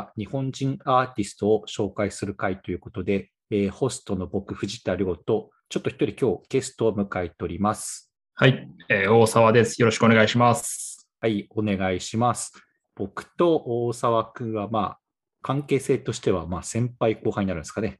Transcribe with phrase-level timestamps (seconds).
[0.00, 8.12] は日本人アーティストを紹介する会ということで、えー、ホストの僕、藤田亮と、ちょっと一人今日ゲストを迎えております。
[8.34, 9.80] はい、えー、大沢です。
[9.80, 11.08] よろしくお願いします。
[11.20, 12.52] はい、お願いします。
[12.96, 14.98] 僕と大沢君は、まあ、
[15.42, 17.98] 関係性としては、まあ、先輩後輩になるんですかね。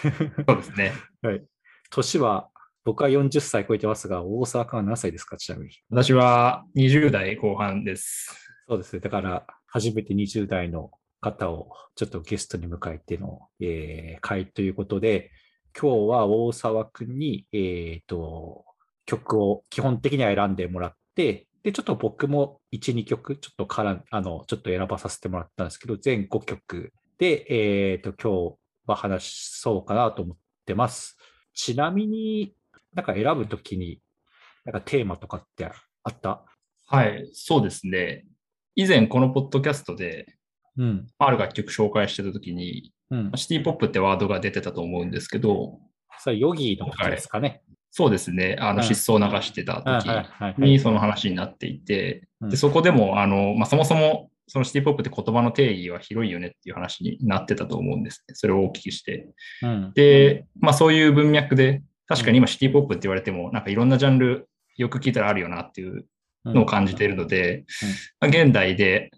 [0.48, 0.92] そうですね。
[1.22, 1.44] はい。
[1.90, 2.48] 年は、
[2.84, 5.72] 僕は40歳超えてますが、大沢君は何歳ですか、ちなみに？
[5.90, 8.48] 私は20代後半です。
[8.66, 9.00] そうですね。
[9.00, 10.90] だから、初めて20代の
[11.22, 15.30] 方をちょっとゲストに迎えての、えー、会ということで、
[15.80, 18.66] 今日は大沢くんに、えーと、
[19.06, 30.36] 曲を基本的には選んでもらって、で、ちょっと僕も1、2曲、ちょっとからあの、ちょっと選ばさせてもらったんですけど、全5曲で、えっ、ー、と、今日は話そうかなと思っ
[30.66, 31.16] てます。
[31.54, 32.54] ちなみに、
[32.94, 34.02] なんか選ぶときに、
[34.64, 35.70] なんかテーマとかってあ
[36.10, 36.44] った？
[36.86, 38.26] はい、そうですね。
[38.74, 40.34] 以前このポッドキャストで、
[40.78, 45.78] うん、ある楽曲紹介してたときに、うん、シティポップってワードが出てたと思うんですけど、
[46.18, 47.62] それヨギーのことですかね。
[47.90, 48.56] そうですね。
[48.58, 50.08] あの、失踪を流してた時
[50.58, 58.34] にその話になっていて、でそこでも、あの、まあ、そもそもそのシティポップって言葉の定義は広いよねっていう話になってたと思うんですね。
[58.34, 59.28] それをお聞きして。
[59.62, 66.06] うん、で、まあそういう文脈で、確かに今シティポップって言われても、なんかいろんなジャンルよく聞いたらあるよなっていう
[66.44, 67.64] のを感じているので、
[68.20, 69.10] まあ、現代で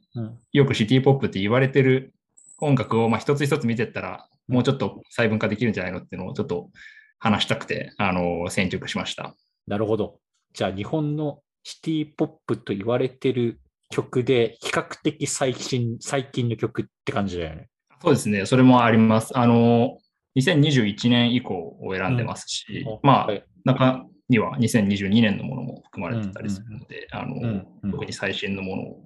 [0.53, 2.15] よくシティポップって言われてる
[2.61, 6.71] 音楽をまあ一つ一つ見てったら、もうちょっと細分化できるんじゃないのっていうのをちょっと
[7.19, 9.35] 話したくて、あの、選曲しました。
[9.67, 10.19] なるほど。
[10.53, 17.69] じゃあ日本のシティポップと言われてる曲で、比較的最新、最近の曲って感じだよね。
[18.03, 18.45] そうですね。
[18.45, 19.37] それもあります。
[19.37, 19.99] あの、
[20.37, 29.04] 2021年以降を選んでますし、うん、まあ、はい、中には2022年のものも含まれてたりするので、あの、特に最新のものを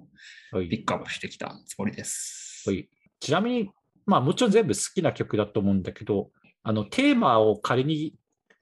[0.51, 2.63] ピックアップしてきたつもりです。
[2.67, 2.89] はい、
[3.19, 3.69] ちなみに、
[4.05, 6.31] まあもちろん全部好きな曲だと思うんだけど、
[6.63, 8.15] あの、テーマを仮に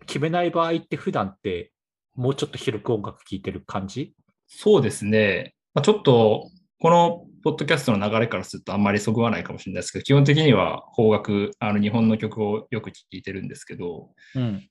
[0.05, 1.71] 決めない場合って普段って
[2.15, 4.13] もうちょっと広く音楽聴いてる感じ？
[4.47, 5.55] そうですね。
[5.73, 6.49] まあ、ちょっと、
[6.79, 14.09] このポッドキャストの流れからするとあんまりそぐわないかもしれないですけど、基本的には邦楽、あの日本の曲をよく聴いてるんですけど、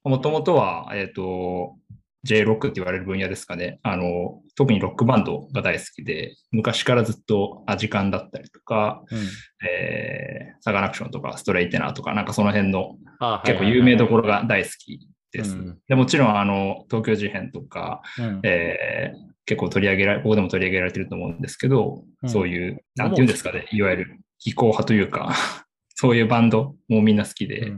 [0.04, 1.76] もともとは、えっ、ー、と、
[2.26, 3.78] J ロックって言われる分野ですかね。
[3.82, 9.18] あの、特にロックバンドが大好きで、昔からずっとアジカンだったりとか、うん、
[9.66, 12.96] えー、サガナクションとかストレイテナーとか、なんかその辺の
[13.44, 15.56] 結構有名どころが大好きです。
[15.88, 25.34] でもちろん、あの、東京事変とか、うん、えー、結構取り上げられ、ここでも取り上げられてると思うんですけど、うん、そういう、なんていうんですかね、いわゆる技巧派というか
[25.94, 27.72] そういうバンドもみんな好きで、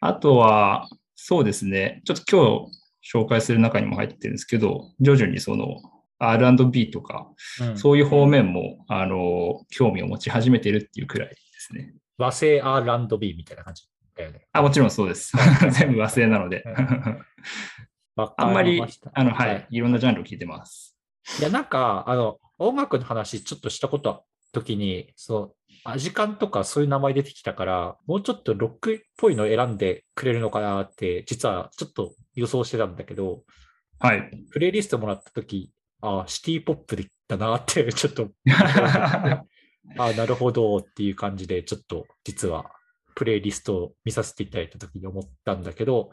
[0.00, 5.80] あとは、そうですね、ちょっと今日紹介する中にも入ってるんですけど、徐々にその
[6.18, 7.28] R&B とか、
[7.60, 11.94] うん、そういう方面も、あの、興味を持ち始めてるっていうくらいですね。
[12.18, 13.84] 和製 R&B みたいな感じ
[14.16, 14.46] だよね。
[14.52, 15.36] あ、もちろんそうです。
[15.72, 16.64] 全部和製なので。
[18.16, 18.80] あんまり、
[19.12, 20.96] あの、はい、いろんなジャンルを聞いてます。
[21.40, 33.42] いや、なんか、あの、音楽の話ちょっとしたこと時に、そう、アジカンとかそういう名前出てきたから、もうちょっとロックっぽいの選んでくれるのかなって、実はちょっと予想してたんだけど、
[33.98, 34.30] はい。
[34.50, 35.70] プレイリストもらった時、
[36.00, 38.30] あシティポップでいったなって、 ちょっと
[39.98, 42.70] あなるほどっていう感じで、ちょっと実は
[43.14, 46.10] プレイリストを見させていただいた時に思ったんだけど、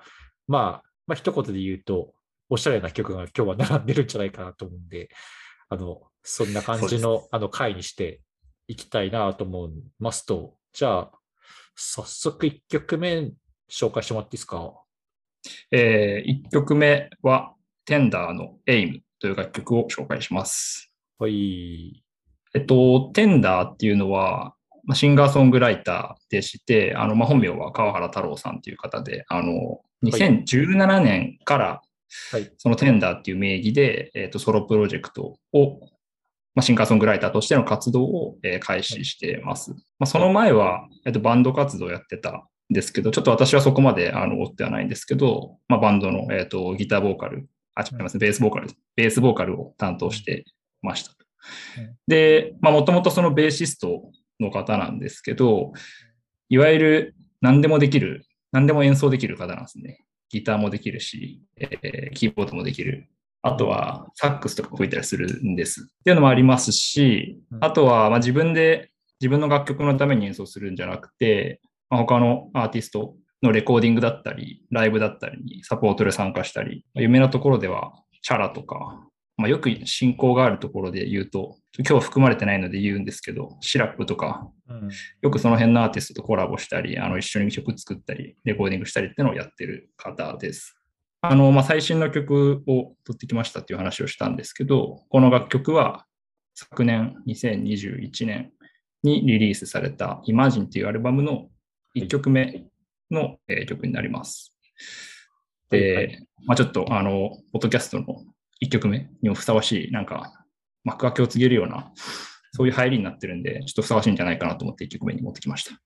[0.47, 2.13] まあ、まあ、一言で言うと、
[2.49, 5.09] おしゃれな曲が今日は並んでるんじゃないかなと思うんで、
[5.69, 8.21] あの、そんな感じのあの回にして
[8.71, 11.11] いきたいなと思いますと、じゃあ、
[11.75, 13.31] 早速1曲目
[13.69, 14.73] 紹介してもらっていいですか？
[15.71, 17.53] えー、1曲目は、
[17.85, 20.93] テンダーの AIM という楽曲を紹介します。
[21.17, 22.03] はい。
[22.53, 24.55] えっと、テンダーっていうのは、
[24.93, 31.81] シンガーソングライターでして、あの、まあ、本名は川原太郎さんという方で、あの、2017年から、
[32.57, 35.79] そのテンダーっていう名義で、えっ、と、ソロプロジェクトを、
[36.53, 39.71] まあ、シンガーソングライターとしての活動を、えー、開始してます。
[39.71, 50.45] まあ、その前は、えっ、と、バンド活動をやってたんですけど、ちょっと私はそこまで、あの、追ってはないんですけど、まあ、バンドの、えっ、と、ギターボーカル、あ、違います、ベースボーカル、ベースボーカルを担当して
[50.81, 51.13] ました。
[52.07, 55.71] で、まあ、もともとそのベーシストの方なんですけど、
[56.49, 59.99] いわゆる何でもできる何でも演奏できる方なんですね。
[60.29, 63.09] ギターもできるし、えー、キーボードもできる。
[63.43, 65.81] あとは、サックスとか吹いたりするんです。
[65.81, 79.07] っていうのもありますし、あとは、まあ、自分で、自分の楽曲のために演奏するんじゃなくて、まあ、他のアーティストのレコーディングだったり、ライブだったりにサポートで参加したり、有名なところでは、チャラとか、
[79.37, 84.89] まあ、よく親交があるところで言うと、今日含まれてないので言うんですけど、シラップとか、うん、
[85.21, 90.80] よくその辺のアーティストとコラボしたり、あの一緒に曲作ったり、レコーディングしたりっていうのをやってる方です。
[91.21, 96.05] あの、まあ、最新の曲を取ってきましたっていう話をしたんですけど、この楽曲は
[96.55, 98.51] 昨年2021年
[99.03, 101.49] にリリースされた Imagine っていうアルバムの
[101.95, 102.65] 1曲目
[103.11, 104.55] の、え曲になります。
[105.69, 108.05] で、まあ、ちょっとあの、ポッドキャストの
[108.63, 110.45] 1曲目にもふさわしい、なんか
[110.83, 111.91] 幕開けを告げるような、
[112.53, 115.79] そういう入りになってるんで、ちょっとふさわしいんじゃないかなと思って1曲目に持ってきました。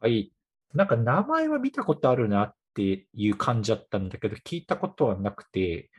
[0.00, 0.32] はい。
[0.74, 5.90] なんか名前は見たことあるなっていう感じだったんだけど、聞いたことはなくて、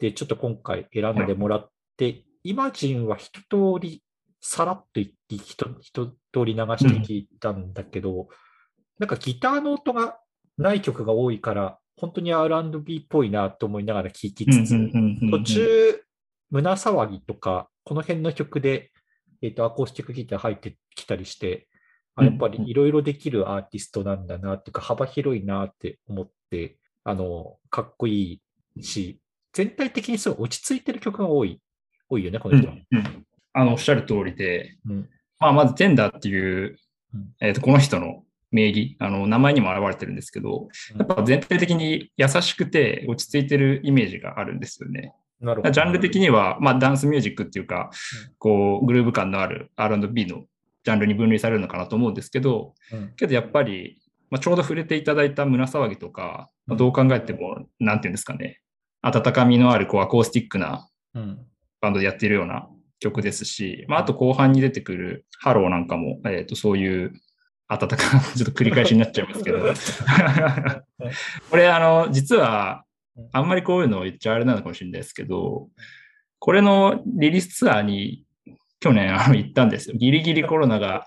[0.00, 4.02] で、ちょっと今回選んでもらって、イマジンは一通り
[4.40, 8.26] さらっと一一通り流して聞いたんだけど、うん、
[8.98, 10.18] なんかギターの音が
[10.56, 16.02] ない曲が多いから、本当に R&B っぽいなと思いながら聴きつつ、途中、
[16.50, 18.90] 胸騒ぎとか、この辺の曲で、
[19.40, 21.68] えっ、ー、と、アコースティックギター入ってきたりして、
[22.22, 28.40] あやっぱりいろいろできるアーティストなんだなっていうか、幅広いなって思って、あの、かっこい
[28.76, 29.20] いし、
[29.52, 31.60] 全体的にすごい落ち着いてる曲が多い、
[32.08, 32.74] 多いよね、この人は。
[32.74, 36.76] うんうん、あの、おっしゃる通りで、うん、まあ、まずテンダーっていう、
[37.40, 40.68] えっ、ー、と、この人の名義、あの、名前にも表れてるんですけど、
[40.98, 45.12] やっぱ全体的に優しくて落ち着いてるイメージがあるんですよね。
[45.40, 45.70] なるほど。
[45.70, 47.90] ジャンル的には、まあ、ダンスミュージックっていうか、
[48.38, 50.44] こう、グルーヴ感のある R&B の
[50.84, 53.98] ジャンルに分類されるのかなと思うんですけど、うん、けどやっぱり、
[54.30, 58.60] まあ、ちょうど触れていただいた胸騒ぎとか、まあ、どう考えても、なんていうんですかね、
[59.02, 60.88] 温かみのあるこうアコースティックな
[61.80, 62.68] バンドでやっているような
[63.00, 67.12] 曲ですし、まあ、あと後半に出てくるハローなんかも、えー、とそういう
[67.68, 67.96] 温か、
[68.34, 69.58] ちょっと繰り返しになっちゃいますけど、
[71.50, 72.84] これ、あの、実は、
[73.32, 75.68] あんまりこういうのを言っちゃあれなのかもしれないですけど、
[76.38, 78.24] これのリリースツアーに
[78.80, 79.96] 去年あの行ったんですよ。
[79.96, 81.06] ギリギリコロナが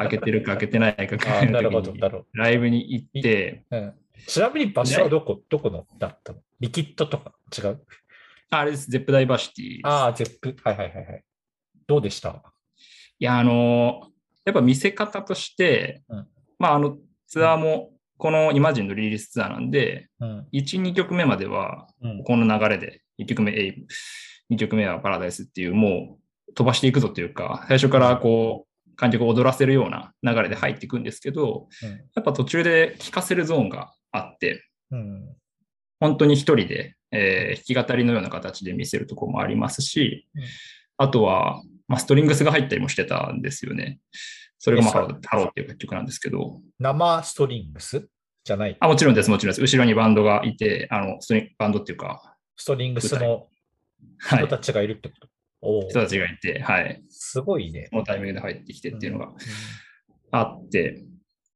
[0.00, 1.16] 明けてるか明けてないか
[2.32, 3.94] ライブに行って、うん、
[4.26, 6.40] ちなみに場所はどこ、どこのだったの？
[6.60, 7.32] LIQUID とか？
[7.56, 7.80] 違う？
[8.50, 9.88] あれです、 Zepp Diver City。
[9.88, 10.56] ああ、 Zepp。
[10.64, 11.24] はいはいはいはい。
[11.86, 12.42] どうでした？
[13.18, 14.08] いや、あの、
[14.44, 16.26] やっぱ見せ方として、うん、
[16.58, 16.98] まあ、あの、
[17.28, 21.86] ツアーも、この IMAGINE のリリースツアーなんで、うん、1、2曲目までは、
[22.26, 23.86] この流れで、1曲目 AIM、
[24.54, 26.21] 2曲目は PARADISE っていう、もう
[26.54, 35.34] 飛ばしていくぞというか、最初からこう、観客を踊らせるような流れで入っていくんですけど、うん、やっぱ途中で聴かせるゾーンがあって、うん、
[35.98, 40.42] 本当に一人で、えー、弾き語りのような形で見せるところもありますし、うん、
[40.98, 43.98] あとは、まあ、ストリングスが入ったりもしてたんですよね。
[44.58, 45.00] それがまあ、ハ
[45.36, 46.60] ローっていう楽曲なんですけど。
[46.78, 48.06] 生ストリングス？
[48.44, 48.76] じゃない。
[48.78, 49.60] あもちろんです、もちろんです。
[49.60, 53.48] 後ろにバンドがいて、あのストリングバンドっていうか、ストリングスの
[54.20, 55.28] 人たちがいるってこと、
[55.62, 57.02] 人たちがいて、はい。
[57.08, 57.88] すごいね。
[57.90, 59.32] このタイミングで入ってきてっていうのが
[60.32, 61.04] あって、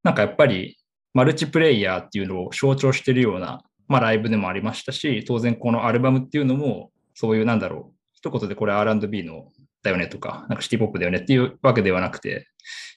[0.02, 0.78] なんかやっぱり
[1.12, 9.50] マルチプレイヤーっていうのを象徴してるような、まあライブでもありましたし、当然このアルバムっていうのも、そういうなんだろう、一言でこれ R&B の
[9.82, 12.46] だよねとか、なんかシティポップだよねっていうわけではなくて、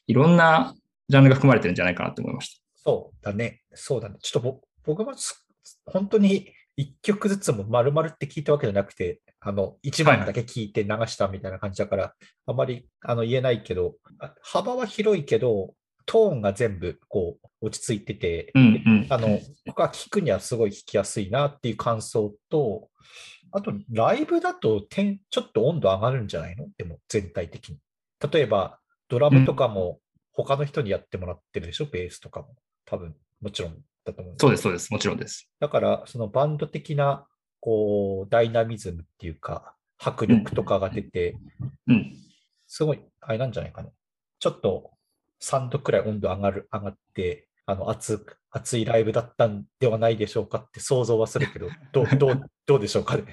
[0.08, 0.76] いろんな
[1.08, 2.62] ジャンルが含まれてるんじゃないかなと思いました。
[2.76, 3.62] そうだね。
[3.74, 4.18] そうだね。
[4.22, 5.14] ちょっと僕も
[5.86, 12.14] 本当に一曲ずつも丸々って聞いたわけじゃなくて、あの、一番だけ聞いて流したみたいな感じだから、はい、
[12.48, 13.96] あまりあの言えないけど、
[14.42, 15.74] 幅は広いけど、
[16.06, 22.90] トーンが全部こう落ち着いてて、うんうん、あの、僕は聞くにはすごい弾きやすいなっていう感想と、
[23.52, 26.68] あと、ライブだと点ちょっと温度上がるんじゃないの？
[26.78, 27.78] でも全体的に。
[28.32, 30.00] 例えば、ドラムとかも
[30.34, 32.56] 他の人にやってもらってるでしょ、うん、ベースとかも。
[32.86, 34.36] 多分、もちろんだと思う。
[34.40, 34.92] そうです、そうです。
[34.92, 35.50] もちろんです。
[35.60, 37.26] だから、そのバンド的な、
[37.60, 41.36] こう、ダイナミズムっていうか、迫力とかが出て、
[41.88, 42.16] うん、
[42.68, 43.90] すごい、あれなんじゃないかな。
[44.40, 44.92] ちょっと
[45.42, 53.24] 3度くらい温度上がる、上がって、あの、熱く、熱いライブだったんではないでしょうかって想像はするけど、どう、どう、 どうでしょうかね。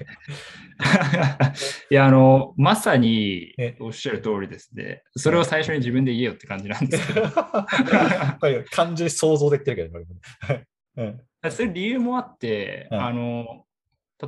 [1.89, 5.03] いや、あの、まさにおっしゃる通りですね。
[5.15, 7.27] それを最初に自分で言えよって感じなんですけど。
[8.71, 9.99] 単純に想像できてるけど、
[10.97, 13.65] うん、そういう理由もあって、うん、あの、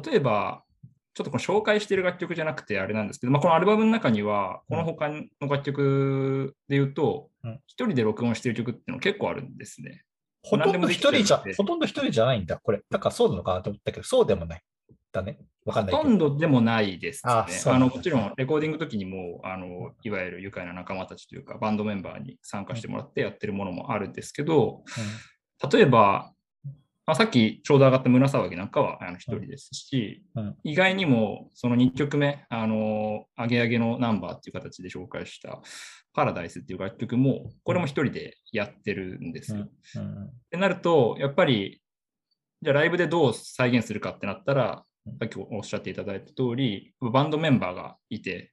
[0.05, 0.63] 例えば、
[1.13, 7.29] ちょっとこの紹介してる楽曲じゃなくてあれなんですけど、まあ、このアルバムの中には、この他の楽曲で言うと、
[7.67, 10.03] 一、うん、人で録音してる曲っていうの結構あるんですね。
[10.43, 12.81] ほとんど一人じゃ、ほとんど一人じゃないんだ、これ。
[12.89, 14.61] だからそうなのかなと思ったけど、そうでもない。
[15.11, 15.39] だね。
[15.65, 17.33] わかんないほとんどでもないですね。
[17.33, 24.83] ああのもちろん、レコーディング時にもあの、いわゆる愉快な仲間たちというか、バンドメンバーに参加してもらってやってるものもあるんですけど、
[25.61, 26.31] うん、例えば、
[27.09, 35.59] まあ、さっきちょうど上がった胸騒ぎなんかはあの一人ですし、うんうん、意外にもその2曲目、あの、アゲアゲのナンバーっていう形で紹介した
[36.13, 39.67] パラダイスっていう楽曲も、これも一人でやってるんですよ。
[39.95, 41.81] うん、ってなると、やっぱり、
[42.61, 44.85] じゃあライブでどう再現するかってなったら、
[45.19, 48.51] さっきおっしゃっていただいた通り、バンドメンバーがいて、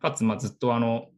[0.00, 1.08] かつ、まあ、ずっとあの、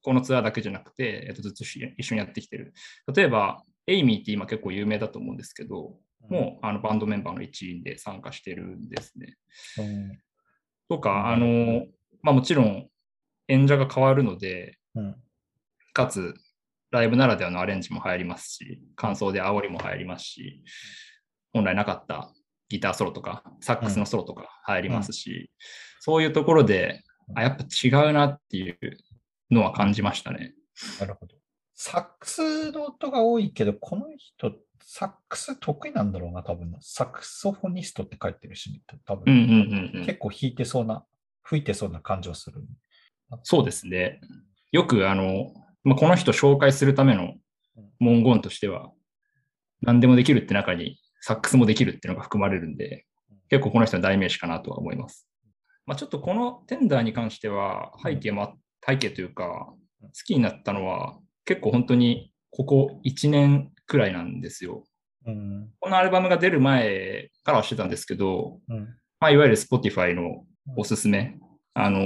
[0.00, 2.72] このツアーだけじゃなくて、えっと、ずっと一緒にやってきてる。
[3.14, 5.98] 例えば、エイミーって今結構有名だと思うんですけど、
[6.28, 9.36] もうあのバンドメンバーの一員で参加してるんですね。
[9.78, 10.18] うん、
[10.88, 11.86] とか、あの、
[12.22, 12.88] まあもちろん
[13.48, 15.16] 演者が変わるので、うん、
[15.92, 16.34] かつ
[16.90, 20.62] ライブならではのアレンジも入りますし、感想で煽りも入りますし、
[21.52, 22.32] 本来なかった
[22.68, 25.48] ギターソロとか、サックスのソロとか入りますし、うん、
[26.00, 27.02] そういうところで、
[27.34, 28.78] あ、やっぱ違うなっていう
[29.50, 30.54] のは感じましたね。
[31.00, 31.34] なるほど。
[31.74, 34.52] サックスの音が多いけど、この人
[34.84, 36.74] サックス得意なんだろうな、多分。
[36.80, 41.04] サクソフォニストって書いてるし、多分、うんうん、結構弾いてそうな、
[41.42, 42.62] 吹いてそうな感じはする。
[43.42, 44.20] そうですね。
[44.70, 45.52] よく、あの、
[45.84, 47.34] まあ、この人紹介するための
[48.00, 48.90] 文言としては、
[49.80, 53.06] 何でもできるって中にサックスもできるっていうのが含まれるんで、
[53.48, 55.28] 結構この人の代名詞かなとは思います。
[55.86, 58.54] まあ、ちょっとこのテンダーに関しては背景も、
[58.86, 64.84] 背景というか、好きになったのは結構本当にここ1年くらいなんですよ。
[65.26, 68.88] うん、このアルバムが出る前からはしてたんですけど、うん、
[69.20, 70.44] まあ、いわゆる Spotify の
[70.78, 71.36] おすすめ、
[71.74, 72.00] あの、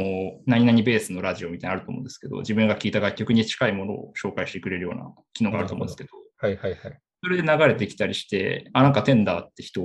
[0.47, 6.99] 何々ベースのラジオみたいなのあると思うんですけど、自分が聴いた楽曲に近いものを紹介してくれるような機能があると思うんですけど、はいはいはい。
[7.23, 9.81] それで流れてきたりして、あ、なんかテンダーって人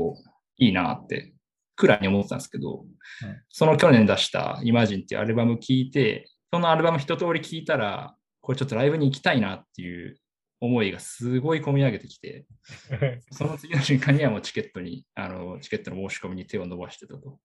[0.58, 1.34] いいなって
[1.75, 10.17] くらいに思ってたんですけど、うん、その去年出したイマジンっていうアルバム聴いて、そのアルバム一通り聴いたら、これちょっとライブに行きたいなっていう
[10.62, 12.46] 思いがすごい込み上げてきて、
[13.32, 17.39] その次の瞬間にはもうチケットに、あのチケットの申し込みに手を伸ばしてたと。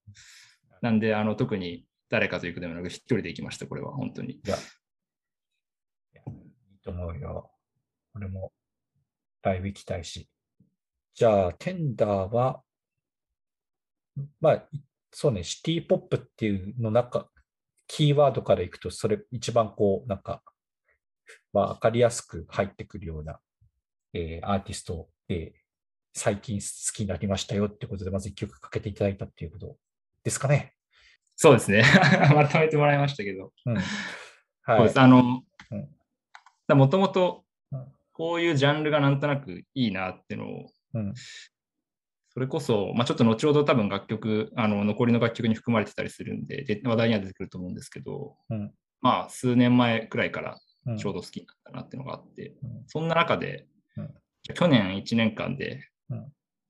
[0.81, 4.35] なんで、あの特に誰かと行くでもなく、一人で行きました、これは、本当に。
[4.35, 4.59] いや、い
[6.75, 7.51] いと思うよ。
[8.13, 8.53] 俺も
[9.41, 10.29] ライブ行きたいし。
[11.15, 12.63] じゃあ、テンダーは、
[14.39, 14.69] まあ、
[15.11, 17.31] そうね、シティポップっていうの中、
[17.87, 20.43] キーワードからいくと、それ一番こう、なんか、
[21.57, 23.39] まあ、わかりやすく入ってくるような、
[24.13, 25.53] えー、アーティストで、
[26.13, 29.75] 最近好きになりましたよってことで、まず一曲かけていただいたっていうこと
[30.23, 30.75] ですかね。
[31.35, 31.83] そうですね。
[32.35, 33.53] まとめてもらいましたけど。
[33.65, 33.83] うん、はい。
[34.65, 34.99] そうです。
[34.99, 35.43] あの、
[36.69, 37.43] もともと、
[38.11, 41.13] こういうジャンルがなんとなくいいなっていうのを、うん、
[42.29, 48.71] それこそ、まあ、ちょっと後ほど多分楽曲、あの残りの楽曲に含まれてたりするんで、で話題には出てくると思うんですけど、うん、
[49.01, 50.59] まあ、数年前くらいから
[50.95, 53.67] ちょうど好きになったなっていうのがあって、うん、そんな中で、
[53.97, 54.13] うん、
[54.53, 55.89] 去年1年間で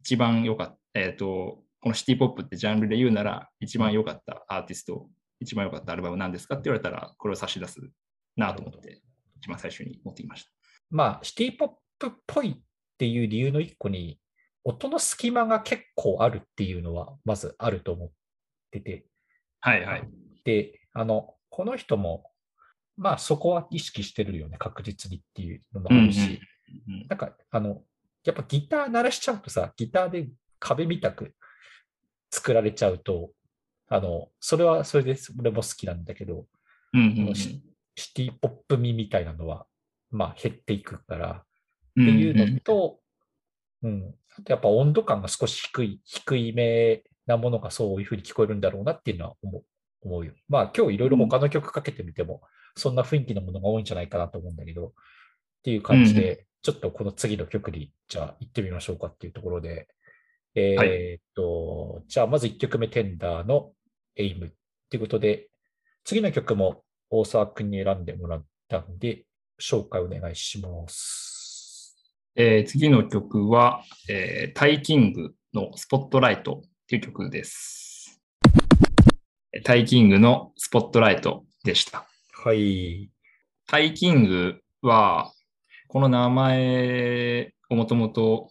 [0.02, 5.08] 一番良かった、えっ、ー、と、このシティポップってジャンルで言うなら、一番良かったアーティスト、
[5.40, 7.80] 一番良かったアルバムなんですかって言われたら、これを差し出す
[8.36, 9.02] なと思って、
[9.38, 10.52] 一番最初に持ってきました。
[10.90, 11.70] まあ、シティポッ
[12.00, 12.62] プっぽいっ
[12.98, 14.20] ていう理由の一個に、
[14.64, 18.10] 音の隙間が結構あるっていうのは、まずあると思っ
[18.72, 19.06] てて。
[19.60, 20.10] はいはい。
[20.46, 22.32] で、あの、この人も
[22.98, 26.42] まあそこは意識してるよね、確実にっていうのもあるし、
[26.88, 27.84] うんうん、なんかあの、
[28.26, 30.28] やっぱギター鳴らしちゃうとさ、ギターで
[30.60, 31.34] 壁みたく
[32.32, 33.32] 作られちゃうと、
[33.90, 36.46] あの、それはそれで俺も好きなんだけど、
[36.94, 37.62] うんうんうん、シ
[38.14, 39.66] ティポップ味みたいなのは、
[40.12, 41.44] まあ減っていくから、っ
[41.94, 43.00] ていうのと、
[43.84, 49.64] うん、うん、あとやっぱ温度感が少し低い、低いめなものがそういうふうに聞こえるんだろうなっていうのは思う
[50.02, 50.34] 思うよ。
[50.48, 52.42] まあ今日いろいろ他の曲かけてみても、
[52.78, 54.92] そんな雰囲気のものが多いんじゃないかなと思うんだけど、っ
[55.64, 59.88] ていう感じで、ちょっとこの次の曲に、じゃあ行ってみましょうかっていうところで、
[60.56, 63.72] えー、っと、はい、じゃあまず1曲目、テンダーの
[64.16, 64.50] エイムっ
[64.90, 65.50] ていうことで、
[66.04, 69.26] 次の曲も大沢君に選んでもらったんで、
[69.62, 71.96] 紹介お願いします。
[72.36, 78.22] えー、次の曲は、えー、タイキングのスポットライトっていう曲です。
[79.64, 82.08] タイキングのスポットライトでした。
[82.48, 83.10] はい。
[83.68, 85.34] タイキングは、
[85.90, 88.50] この名前をもともと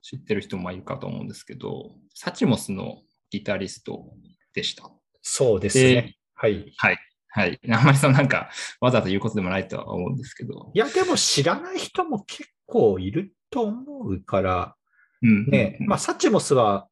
[0.00, 4.06] 知ってる人もいるかと思うんですけど、サチモスのギタリスト
[4.54, 4.90] でした。
[5.20, 6.16] そうですね。
[6.34, 6.72] はい。
[6.78, 6.96] はい。
[7.28, 7.60] はい。
[7.70, 8.48] あんまりそのなんか、
[8.80, 10.70] わざと言うことでもないとは思うんですけど。
[10.72, 14.76] いや、でも知らない人も結構いると思うから、
[15.20, 16.88] うん、ね、まあ、サチモスは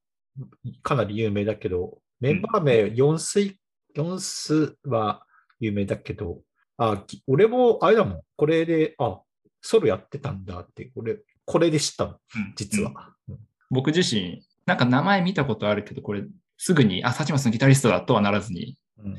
[0.83, 3.57] かなり有名だけど、メンバー名、4水、
[3.97, 5.24] 4スは
[5.61, 6.41] 有名だけど、
[6.77, 8.21] あ、俺もあれだもん。
[8.37, 9.21] これで、あ、
[9.61, 12.17] ソロやってたんだって、俺、これで知ったの、
[12.57, 13.15] 実は。
[13.29, 16.25] うんうん、僕自身、なんか名前見たことあるけど、これ
[16.57, 19.17] すぐに、あ、サチモスのギタリストだとはならずに、うん、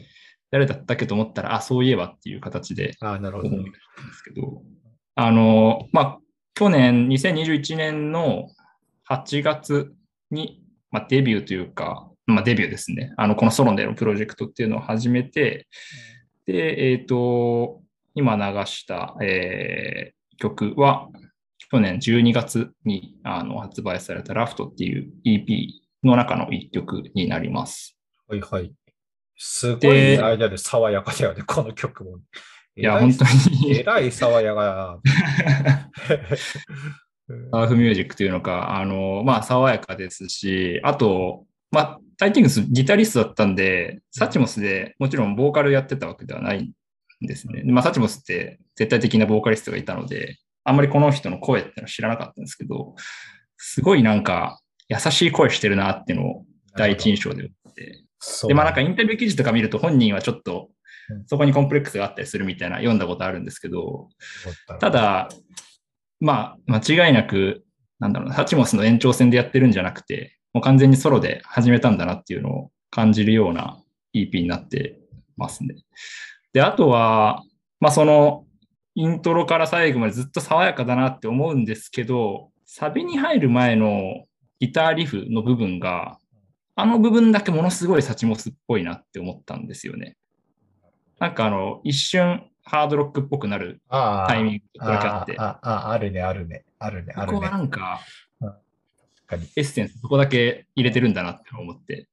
[0.52, 3.42] 誰だったっけと思ったら、あ、そういえばっていう形で思い出し
[3.96, 4.64] たんですけど、
[5.16, 6.20] あの、まあ、
[6.54, 8.50] 去年、2021年の
[9.10, 9.94] 8月
[10.32, 10.62] に、
[10.92, 13.14] まあ、デビューというか、まあ、デビューですね。
[13.18, 15.68] あの、このソロでのプロジェクトっていうのを始めて、
[16.46, 17.82] で、えっ、ー、と、
[18.14, 21.10] 今流した、えー、曲は、
[21.72, 25.68] 去年12月にあの発売されたラフトっていう EP
[26.04, 27.98] の中の一曲になります。
[28.28, 28.72] はいはい。
[29.38, 32.20] すごい間で爽やかだよね、この曲も。
[32.78, 33.26] いや、本当
[33.60, 33.80] に。
[33.80, 35.00] えらい爽やか。
[37.52, 47.64] ハーフミュージックというのか、あの、まあ、爽やかですし、あと、まあ、タイティングスギタリストだったんで、サチモスでもちろんボーカルやってたわけではないんですね。
[47.66, 52.96] まあ、サチモスって絶対的なボーカリストがいたので、あんまりこの人の声っていうのは知らなかったんですけど、
[53.58, 56.46] すごいなんか優しい声してるなっていうのを
[56.78, 58.06] 第一印象で思って。
[58.48, 60.70] で、まあなんかインタビュー記事とか見ると本人はちょっと
[61.28, 64.08] そこにコンプレックスがあったりするみたいな読んだことあるんですけど、
[64.80, 65.30] ただ、
[66.20, 67.66] まあ間違いなく、
[68.00, 73.78] なんだろうな、ハチモスの延長戦でやってるんじゃなくて、もう完全にソロで始めたんだなっていうのを感じるような
[74.14, 74.98] EP になって
[75.36, 75.76] ますね。
[76.54, 77.44] で、あとは、
[77.82, 78.46] まあその
[78.96, 84.24] イントロから最後までずっと爽やかだなって思うんですけど、サビに入る前の
[84.62, 86.20] ギターリフの部分が、
[86.78, 90.16] あの部分だけものすごいサチモスっぽいなって思ったんですよね。
[91.20, 95.36] なんかあの、一瞬ハードロックっぽくなるタイミングだけあって。
[95.38, 97.34] あああるね、あるね、あるね、あるね。
[97.34, 98.00] ここはなんか、
[99.32, 102.08] エッセンスそこだけ入れてるんだなって思って。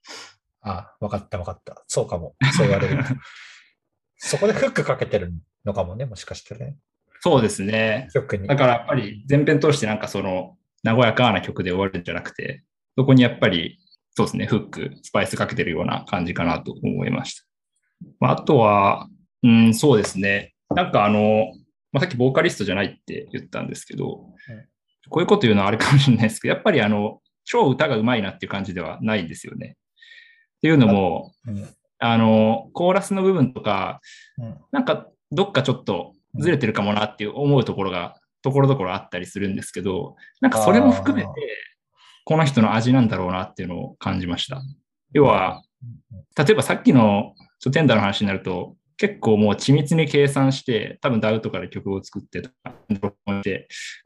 [0.60, 1.82] ああ、わかったわかった。
[1.86, 2.34] そうかも。
[2.56, 3.04] そう言われる。
[4.16, 5.32] そこでフックかけてる
[5.64, 6.76] のかもね、もしかしてね。
[7.20, 8.08] そうですね。
[8.12, 8.48] 曲に。
[8.48, 12.64] だからやっぱり前編通してなんかその、和やかな曲で終わるんじゃなくて、
[12.96, 13.78] そこにやっぱり、
[14.14, 17.44] そうですね、フック、スパイスかけてるような感じかなと思いました。
[18.20, 19.08] まあ、あとは、
[19.42, 20.54] うん、そうですね。
[20.74, 21.52] なんかあの、
[21.92, 24.34] まあ、さっきボーカリストじゃないって言ったんですけど、
[25.08, 29.76] こういうこと言うのはあれかもしれないですけど、やっぱりあの、超歌が上手いなっていう感じではないんですよね。
[29.76, 31.32] っていうのも、
[31.98, 34.00] あの、コーラスの部分とか、
[34.70, 41.28] なんかどっかちょっとずれてるかもなっていう思うところが、ところどころあったりするんですけど、なんかそれも含めて、
[42.24, 44.60] この人の味なんだろうなっていうのを感じました。
[45.12, 45.62] 要は、
[46.36, 52.74] 例えばさっきのちょテンダーの話になると、結構もう緻密に計算して、多分 DAW とかで曲を作ってとか、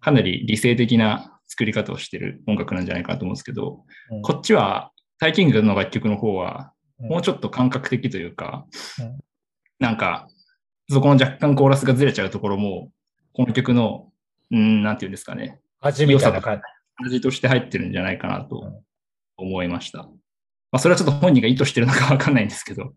[0.01, 8.66] かなり理性的な作り方をしてる音楽なんじゃないかなと思うんですけど、うん、こっちは、タイキングの楽曲の方は、もうちょっと感覚的というか、
[9.01, 9.18] うん、
[9.79, 10.29] なんか、
[10.90, 12.90] そこの若干コーラスがずれちゃうところも、
[13.33, 14.11] この曲の、
[14.51, 15.61] うん、なんていうんですかね。
[15.81, 16.62] 味みたいな感じ。
[17.07, 18.83] 味として入ってるんじゃないかなと
[19.37, 19.99] 思いました。
[19.99, 20.09] ま
[20.72, 22.94] あ、それはちょっと本人が意図してるのかわかんないんですけど、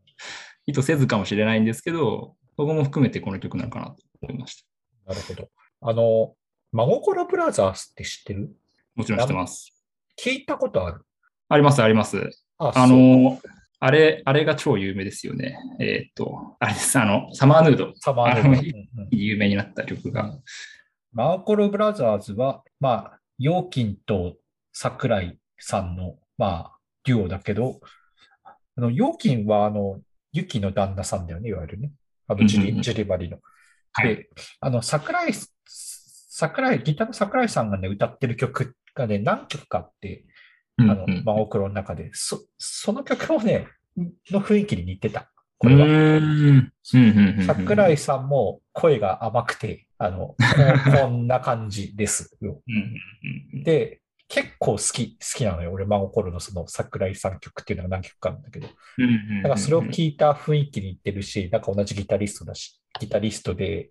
[0.65, 4.63] 意図せずかもしれないんですけど、そこも含めてこの曲なのかなと思いまし
[5.05, 5.13] た。
[5.13, 5.49] なるほど。
[5.81, 6.33] あの、
[6.71, 8.49] 真心ブラザーズって知ってる？
[8.95, 9.73] もちろん知ってます。
[10.21, 11.05] 聞いたことある？
[11.47, 12.29] あります、あります。
[12.57, 13.39] ああの、
[13.79, 15.57] あれ、あれが超有名ですよね。
[15.79, 17.93] えー、っと、あれです、あの、サマーヌード。
[17.95, 19.07] サマーヌード。
[19.11, 20.37] 有名になった曲が。
[21.13, 24.35] マーコロブラザーズは、まあ、ヨーキンと
[24.73, 26.71] 桜井さんの、まあ、
[27.05, 27.79] デュオだけど、
[28.43, 31.91] あの、ヨーキンは、あの、ユキの旦那さんだよね、いわゆるね。
[32.27, 33.39] あの、ジリ、ジリバリの。
[34.01, 35.33] で、あの、桜井、
[35.65, 40.25] 桜井、ギターの桜井さんがね、歌ってる曲がね、何曲かあって、
[40.77, 43.67] あの、マオクロの中で、そ、その曲もね、
[44.31, 45.31] の雰囲気に似てた。
[45.57, 46.21] これは。
[47.45, 50.35] 桜井さんも声が甘くて、あの、
[51.01, 52.61] こんな感じですよ。
[53.65, 55.71] で、結構好き、好きなのよ。
[55.71, 58.67] 俺、マオコロのその桜井さん曲っていうのが何曲かあるんだけど。
[58.67, 58.73] だ
[59.43, 63.89] からそれを聞いた雰囲気に似てるし、なんか同じギタリストだし、ギタリストで、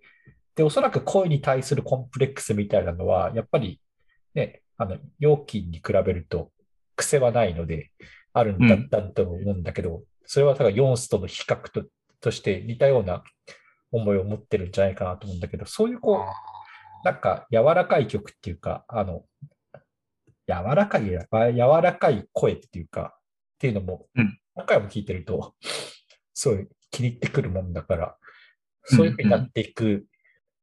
[0.55, 3.81] で、おそらく声に対するコンプレックスみたいなのは、やっぱり
[4.33, 6.51] ね、あの、料金に比べると
[6.95, 7.91] 癖はないので、
[8.31, 11.83] あるんだったと思うんだけど、うん、それはだから4スとの比較と
[12.21, 13.23] として似たような
[13.91, 19.23] 思いを持ってるんじゃないかなと思うんだけど、そういうこう、なんか柔らかい曲っていうか、あの、
[20.49, 21.19] 柔らかい、柔
[21.81, 24.07] らかい声っていうか、っていうのも、
[24.55, 25.53] 何回も聞いてると、
[26.33, 28.17] すごい気に入ってくるもんだから、
[28.85, 30.05] そういうふうになっていく、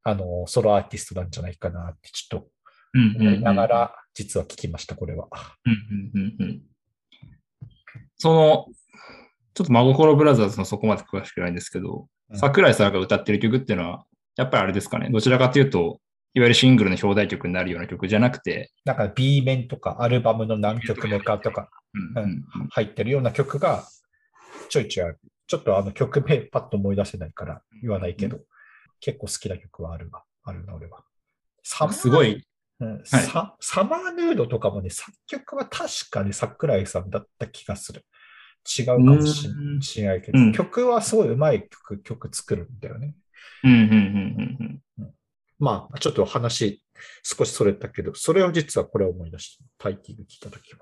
[0.03, 2.49] あの、ソロアーティストなんじゃないかなってちょっと
[3.19, 5.29] 思いながら、実は聞きました、これは。
[8.17, 8.67] その、
[9.55, 14.05] ちょっと真心ブラザーズのそこまで詳しくないんですけど、うん、桜井さんが歌ってる曲っていうのは、
[14.37, 16.01] やっぱりあれですかね、どちらかというと、
[16.37, 21.71] いわゆるシングルの表題曲になるような曲じゃなくて、なんか B 面とかアルバムの何曲目かとか、
[22.69, 23.85] 入ってるような曲が
[24.69, 25.19] ちょいちょいある。
[25.47, 28.43] ちょっとあの曲名パッと思い出せないから言わないけど、うん、
[29.01, 30.25] 結構好きな曲はあるわ。
[30.45, 31.05] あるな、俺は。
[31.63, 32.45] すごい。
[32.81, 38.05] うん、はい、ササマーヌードとかもね、作曲は確かに桜井さんだった気がする。
[38.79, 39.49] 違うかもし
[40.03, 43.15] れないけど、うん、曲はすごいうまい曲曲作るんだよね。
[43.65, 45.15] うんうんうんうんうん、
[45.59, 46.83] まあ、ちょっと話
[47.23, 49.65] 少しそれたけど、それを実はこれを思い出した。
[49.79, 50.81] タイティング聞いたときは。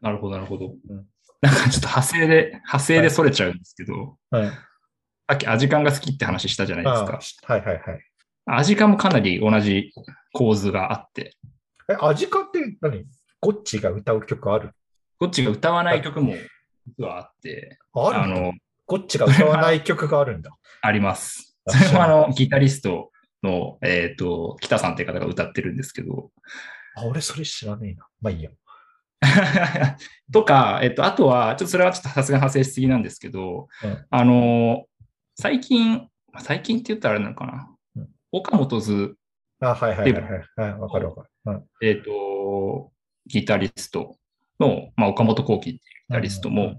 [0.00, 0.66] なるほど、なるほど。
[0.66, 1.06] うん、
[1.40, 7.52] なんかちょっと派生で、派生でそれちゃうんですけど、はい、さっきアジカンが好きって話したじゃないですか。
[7.52, 8.00] はいはいはい。
[8.46, 9.92] アジカンもかなり同じ
[10.32, 11.36] 構図があって。
[11.88, 13.04] え、アジカンって何？
[13.40, 14.70] ゴッチが歌う曲ある？
[15.18, 16.34] ゴッチが歌わない曲も
[16.98, 17.78] 実はあって。
[17.94, 18.52] あるあの、
[18.86, 20.50] ゴッチが歌わない曲があるんだ。
[20.82, 21.58] あります。
[21.66, 23.10] それもあの、ギタリスト
[23.46, 26.30] の、えっ、ー、と、北さんって方が歌ってるんですけど。
[26.96, 28.06] あ、俺それ知らねえな。
[28.20, 28.50] まあいいや。
[30.32, 34.84] とか、えっと、あとは、ちょっとそれはちょっとさすが派生しすぎなんですけど、うん、あの、
[35.36, 37.74] 最近、最近って言ったらあれなのかな。
[37.96, 39.16] うん、岡本図。
[39.60, 40.22] あ、はいはいはい
[40.56, 40.78] はい。
[40.78, 41.28] わ、かるわかる。
[41.46, 42.92] うん、えっ、と、
[43.26, 44.16] ギタリスト
[44.60, 45.80] の、まあ、岡本幸輝っていうギ
[46.14, 46.76] タリストも、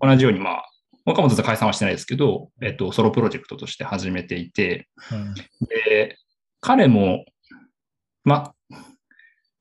[0.00, 0.71] 同じように、まあ、
[1.04, 4.88] 岡本図解散はしてないですけど、えっ、と、ソロプロジェクトとして始めていて、
[5.68, 6.16] で、
[6.60, 7.24] 彼も、
[8.24, 8.76] まあ、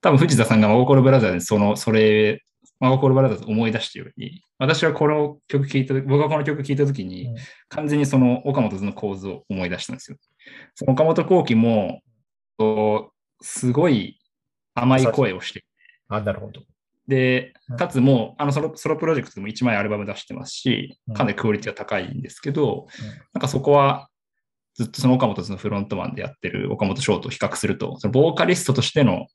[0.01, 2.43] 多分藤田さんが真心ブラザーでその、それ、
[2.79, 7.35] 真心ブラザーズ思い出したように、私はこの曲聴いた、僕がこの曲聴いたときに、
[7.69, 10.17] 完全にその岡本図の構図を思い出したんですよ。
[10.75, 12.01] その岡本幸輝も、
[13.41, 14.19] すごい
[14.75, 15.63] 甘い声をして。
[16.07, 16.61] あ、なるほど。
[17.07, 22.87] で、かつもう、あのソロソロプロジェクトでも1枚アルバム出してますし、かなりクオリティが高いんですけど、
[23.33, 24.09] なんかそこは
[24.75, 29.27] ずっとその岡本のフロントマンでやってる岡本翔と比較すると、そのボーカリストとしての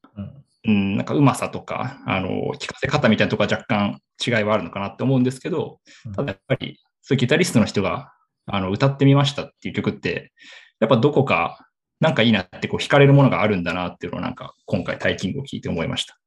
[0.67, 5.79] うん、なんかうまさとか、あの、聞かせ方みたいなところは若干違いはあるのかなって思うんですけど、
[6.15, 8.13] ただやっぱり、そういうギタリストの人が、
[8.47, 10.33] あの、歌ってみましたっていう曲って、
[10.81, 11.67] やっぱどこか、
[12.01, 16.19] なんかいいなってこう惹かれるものがあるんだなっていうのをなんか今回タイキングを聞いて思いました。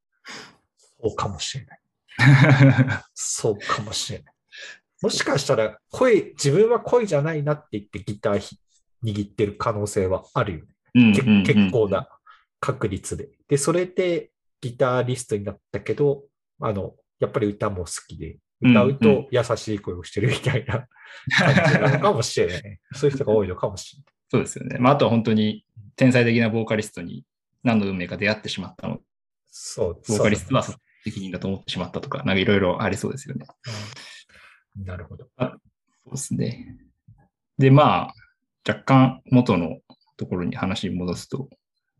[1.01, 1.79] そうかもしれない。
[3.13, 4.33] そうかもしれない。
[5.01, 8.57] もしかしたら声、自分は声じゃないなって言ってギター
[9.03, 11.13] 握ってる可能性はあるよね。
[11.45, 12.09] 結構な
[12.59, 13.29] 確率で。
[13.47, 14.31] で、それで
[14.61, 16.23] ギタリストになったけど、
[16.59, 20.85] あの、やっぱり歌も好きで、歌うと優しい声をしてるみたいな
[21.37, 22.79] 感じなのかもしれない。
[22.93, 24.05] そういう人が多いのかもしれない。
[24.29, 24.77] そうですよね。
[24.79, 27.25] まあ、あとは本当に天才的なボーカリストに
[27.63, 28.99] 何の運命か出会ってしまったの。
[29.47, 30.01] そう。
[30.07, 30.65] ボーカリストは
[31.03, 33.45] 責任だと思ってしまったとか、なんかいろいろありそうですよね。
[34.77, 35.27] うん、なるほど。
[35.37, 36.77] そうですね。
[37.57, 38.13] で、まあ、
[38.67, 39.79] 若干元の
[40.17, 41.49] ところに話に戻すと、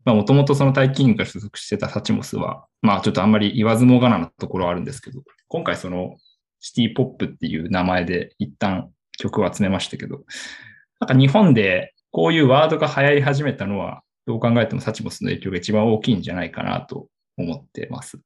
[0.04, 6.16] もともとその大金が所属してたサチモスは、まあちょっとあんまり言わずもがななところはあるんですけど、今回その
[6.60, 10.20] シティポップっていう名前で一旦曲を集めましたけど、
[11.00, 18.20] なんか日本でこういうワードが流行り始めたのは、どう考えてもサチモスの影響が一番大きいんじゃないかなと思ってます。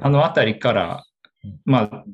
[0.00, 1.04] あのあたりから、
[1.64, 2.04] まあ、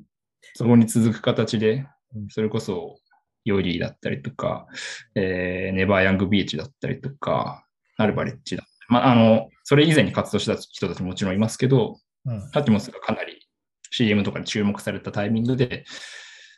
[0.55, 1.87] そこに続く形で、
[2.29, 2.99] それこそ、
[3.45, 4.67] ヨリーだったりとか、
[5.15, 7.65] えー、ネバーヤングビーチだったりとか、
[7.97, 13.49] ナルバレッジだまあ、あの、それ以前に活動した人たちももちろんいますけど、うん、タティモスがかなり
[13.91, 15.85] CM とかで注目されたタイミングで、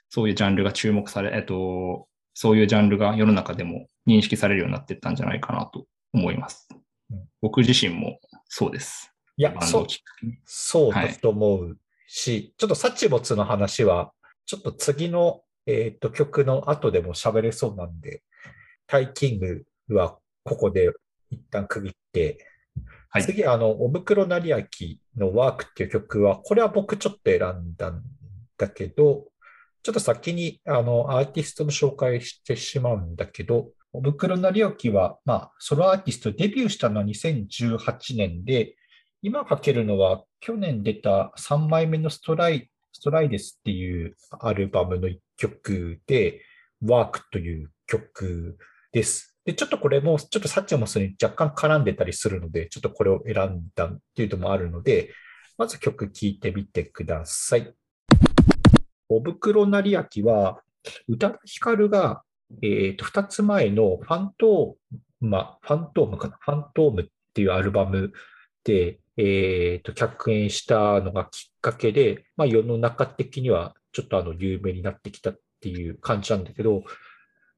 [0.09, 6.69] そういうジャンルが注目され、えっと、そういうジャンルが世の中でも認識されるようになっていったんじゃないかなと思います。
[7.11, 9.12] うん、僕自身もそうです。
[9.37, 9.87] いや、そう、
[10.45, 14.13] そうだと思うし、はい、ちょっとサチモツの話は、
[14.47, 18.23] ちょっと次の、えーと、曲の後でも喋れそうなんで、
[18.87, 19.65] タイキング
[19.95, 20.93] はここで
[21.31, 22.47] 一旦区切って、
[23.11, 28.03] はい、次、あの、おぶくろなりあきのワークっていう曲は、これは僕ちょっと選んだん
[28.59, 29.27] だけど、
[29.83, 38.77] ちょっと先にあのアーティストの紹介してしまうんだけど、おぶくろなりあきは、まあ、ソロアーティストデビューしたのは2018年で、
[39.23, 46.43] 今かけるのは去年出た3枚目のストライストライデスっていうアルバムの1曲で、
[46.85, 48.59] ワークという曲
[48.93, 49.37] です。
[49.45, 55.11] で、ちょっとこれも、ちょっとサッチモスに若干絡んでたりするので、ちょっとこれを選んだっていうのもあるので、
[55.57, 57.75] まず曲聴いてみてください。
[59.09, 60.61] おぶくろなりあきは、
[61.09, 62.23] 宇多田ヒカルが、
[62.63, 66.37] えっ、ー、と、二つ前のファントーマ、ファントームかな？
[66.41, 68.13] ファントームっていうアルバム
[68.65, 76.83] で、え、ー、と、客演したのがきっかけで、まあ世の中的にはちょっとあの、有名になってきたっていう感じなんだけど、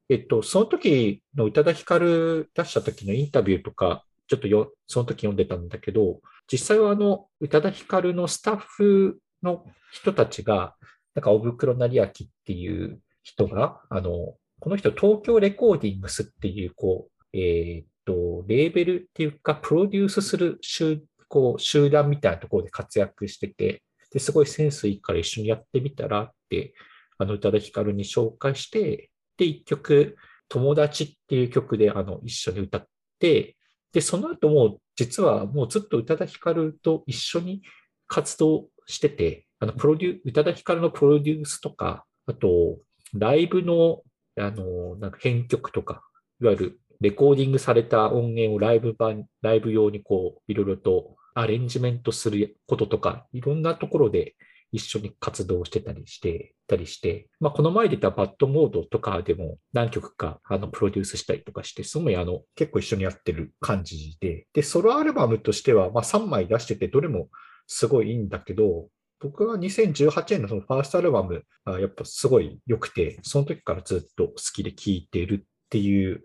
[0.08, 10.74] えっと、その時の宇多田ヒカル出した時のインタビューとかちょっとよその時読んでたんだけど、実際はあの、宇多田ヒカルのスタッフの人たちが、
[11.14, 12.08] なんか、小袋成明っ
[12.44, 23.82] ていう人が、あの、この人、東京レコーディングスっていう、こう、えー、っと、レーベルっていうか、プロデュースする集こう集団みたいなところで活躍してて、
[24.12, 26.74] ですごいセンスいいから一緒にやってみたらって、
[27.18, 30.16] あの、宇多田ヒカルに紹介して、で、一曲、
[30.48, 32.86] 友達っていう曲であの一緒に歌っ
[33.18, 33.56] て、
[33.92, 37.62] で、その後も実はもうずっと宇多田ヒカルと一緒に
[38.06, 42.78] 活動してて、あの、プロデュ宇多田ヒカルのプロデュースとか、あと、
[43.14, 44.02] ライブの、
[44.38, 46.02] あの、なんか編曲とか、
[46.40, 54.34] いわゆるレコーディングされた音源をライブ版、ライブ用にこう、いろいろとアレンジメントすることとか、いろんなところで
[54.74, 67.28] 一緒に活動してたりしてたりして、まあ、この前出たバッドモードとかでも何曲かあのプロデュースしたりとかして、すごいあの結構一緒にやってる感じで、で、ソロアルバムとしてはま3枚出してて、どれも
[67.66, 68.88] すごいいいんだけど、
[69.20, 76.22] 僕は2018年のそのファーストアルバムがやっぱすごい良くて、その時からずっと好きで聴いてるっていう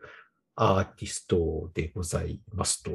[0.61, 2.91] アーティストでございますと、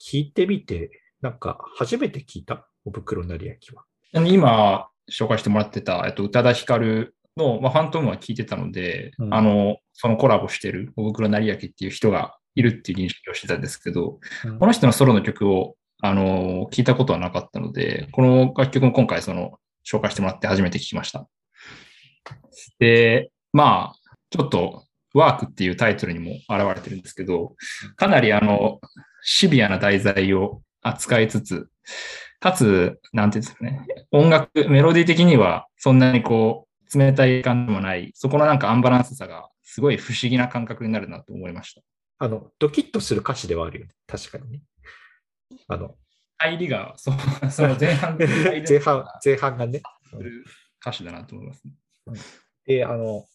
[0.00, 2.68] 聞いてみて、なんか初めて聞いた？
[2.84, 4.28] お袋成明は。
[4.28, 21.26] 今、紹介してもらってた、えっと、宇多田ヒカルの、まあ、ファントムは聞いてたので、うん、あの、そのコラボしてる、小袋成明っていう人がいるっていう認識をしてたんですけど、うん、この人のソロの曲を、あの、聞いたことはなかったので、この楽曲も今回、その、紹介してもらって初めて聞きました。
[22.78, 27.56] で、まあ、ちょっと、ワークっていうタイトルにも現れてるんですけど、
[27.96, 28.80] かなりあの、
[29.22, 31.68] シビアな題材を扱いつつ、
[32.40, 41.82] かつ、なんていうんですかね、音楽、メロディー的にはそんなにこう、冷たい感じもない、そこのなんかアンバランスさがすごい不思議な感覚になるなと思いました。
[42.20, 43.92] あの、ドキッとする歌詞ではあるよね。
[44.06, 44.62] 確かにね。
[45.68, 45.94] あの、
[46.38, 47.12] 入りが、そ
[47.50, 49.82] その前半 前半、前半がね。
[50.80, 51.72] 歌詞だなと思います、ね。
[52.64, 53.26] で、あの、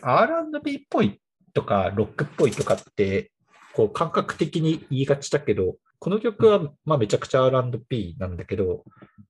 [0.00, 1.19] R&B っぽい
[1.52, 3.32] とか、ロックっぽいとかって、
[3.72, 8.84] こう感覚的に言いがちだけど、この曲はまあめちゃくちゃ R&B なんだけど、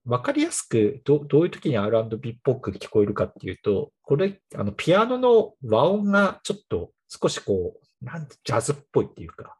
[0.06, 9.56] わかりやすくどどういう時に R&B っぽく聞こえるかっていうと、これ、あのピアノの和音がちょっと少しこう、なんてジャズっぽいっていうか、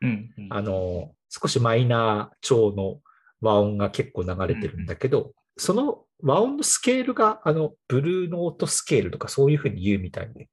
[0.00, 3.00] うんうん、あの、少しマイナー調の
[3.40, 5.26] 和音が結構流れてるんだけど、うん。
[5.26, 10.48] うん、その和音のスケールが、あの、ブルーノートスケールとかそういうふうに言うみたいで、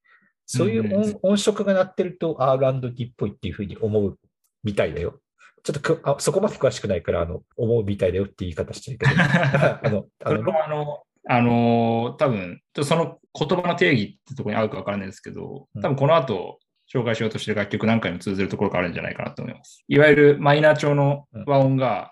[0.51, 4.17] そういう音,、音色が鳴ってると R&B っぽいっていうふうに思う
[4.63, 5.19] みたいだよ。
[5.63, 16.59] ちょっとあそこまで詳しくないから、あの、思うみたいだよって言い方してるけど、 あの、あの、あの、あの多分、その言葉の定義ってところに合うか分からないですけど、多分この後、
[16.93, 19.85] 紹介しようとしてる楽曲何回も通ずるところがあるんじゃないかなと思います。
[19.87, 22.11] いわゆるマイナー調の和音が、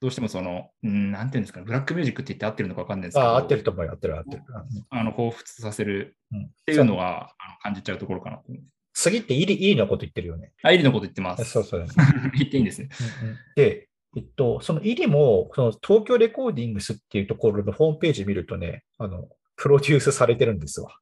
[0.00, 4.42] どうしてもその、うん、なんていうんですか、ブラックミュージックって言って合ってるのか分かんないですけど、あ合ってると思うよ、合ってる、合ってる。
[4.88, 9.02] あの、彷彿させるっていうのは、あの感じちゃうところかなと思います。
[9.02, 10.52] 次ってイリ、イリのこと言ってるよね。
[10.62, 11.44] あ、イリのこと言ってます。
[11.44, 11.86] そうそう。
[12.36, 12.88] 言っていいんですね。
[13.56, 20.96] で、えっと、そのイリも、その東京レコーディングスっていうところのホームページ見るとね、あの、プロデュースされてるんですわ。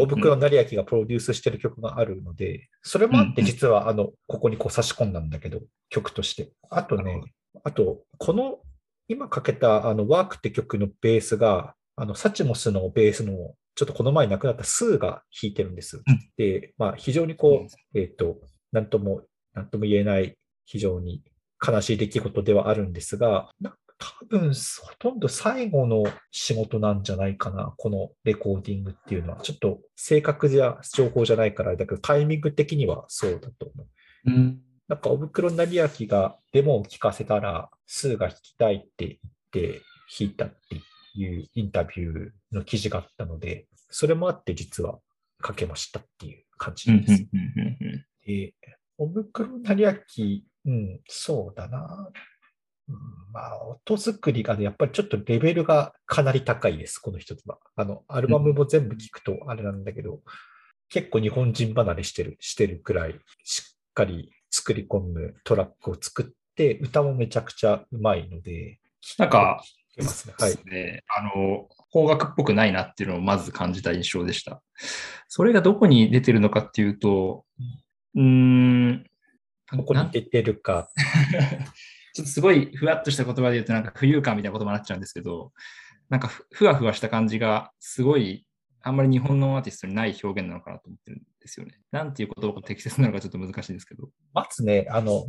[0.00, 6.50] お袋成明がプロデュースしてる曲があるので、それもあって実は、あの、ここにこう差し込んだんだけど、曲として。
[6.70, 7.22] あとね、
[7.64, 8.58] あと、この、
[9.08, 16.02] 今かけた、あの、ワークって曲のベースが、あの、サチモスのベースのちょっとこの前亡くなったスーが弾いてるんです。
[16.36, 18.38] で、まあ、非常にこう、えっ、ー、と、
[18.72, 19.22] なんとも、
[19.54, 21.22] なんとも言えない、非常に
[21.64, 23.50] 悲しい出来事ではあるんですが、
[23.98, 29.40] 多分、ほとんど最後の仕事なんじゃないかな、このレコーディングっていうのは。
[29.42, 33.86] ちょっと正確じゃ、情報じゃないから、だけどタイミング的にはそうだと思う。
[34.26, 39.18] うん、なんか、おぶくろ成明がデモを聞かせたら、スーが弾きたいって言っ
[39.50, 39.82] て
[40.18, 40.80] 弾いたって
[41.18, 44.98] いうインタビューの記事があったので、それもあって実は
[45.44, 47.26] 書けましたっていう感じです。
[48.26, 48.54] で、
[48.98, 49.92] おぶくろ成明、
[50.66, 52.10] うん、そうだな。
[52.88, 52.96] うん、
[53.32, 57.58] まあ、音作りがね、やっぱりちょっとレベルがかなり高いです、この一つは。
[57.74, 60.20] あの、アルバムも全部聞くとあれなんだけど、うん、
[60.88, 64.30] 結構日本人離れしてる、してるくらい、しっかり
[64.66, 66.26] 作り込むトラックを作っ
[66.56, 68.80] て、歌もめちゃくちゃうまいので、
[69.16, 69.62] なんか、
[69.96, 70.34] ますね。
[70.40, 70.52] はい。
[71.16, 74.60] あの、邦楽っぽくないなっていうのをまず感じた印象でした。
[75.28, 77.44] それがどこに出てるのかっていうと、
[78.16, 79.04] うん、
[79.72, 80.90] どこに出てるか。
[82.12, 85.52] ちょっとすごいふわっとした言葉で言うとなんか浮遊感みたいな言葉になっちゃうんですけど、
[86.08, 88.44] なんかふわふわした感じがすごい
[88.82, 91.78] あんまり日本のアーティストにない表現なのかなと思ってるんですよね。
[91.90, 94.08] なんていう言葉が適切なのかちょっと難しいんですけど。
[94.34, 95.26] まずね、あの、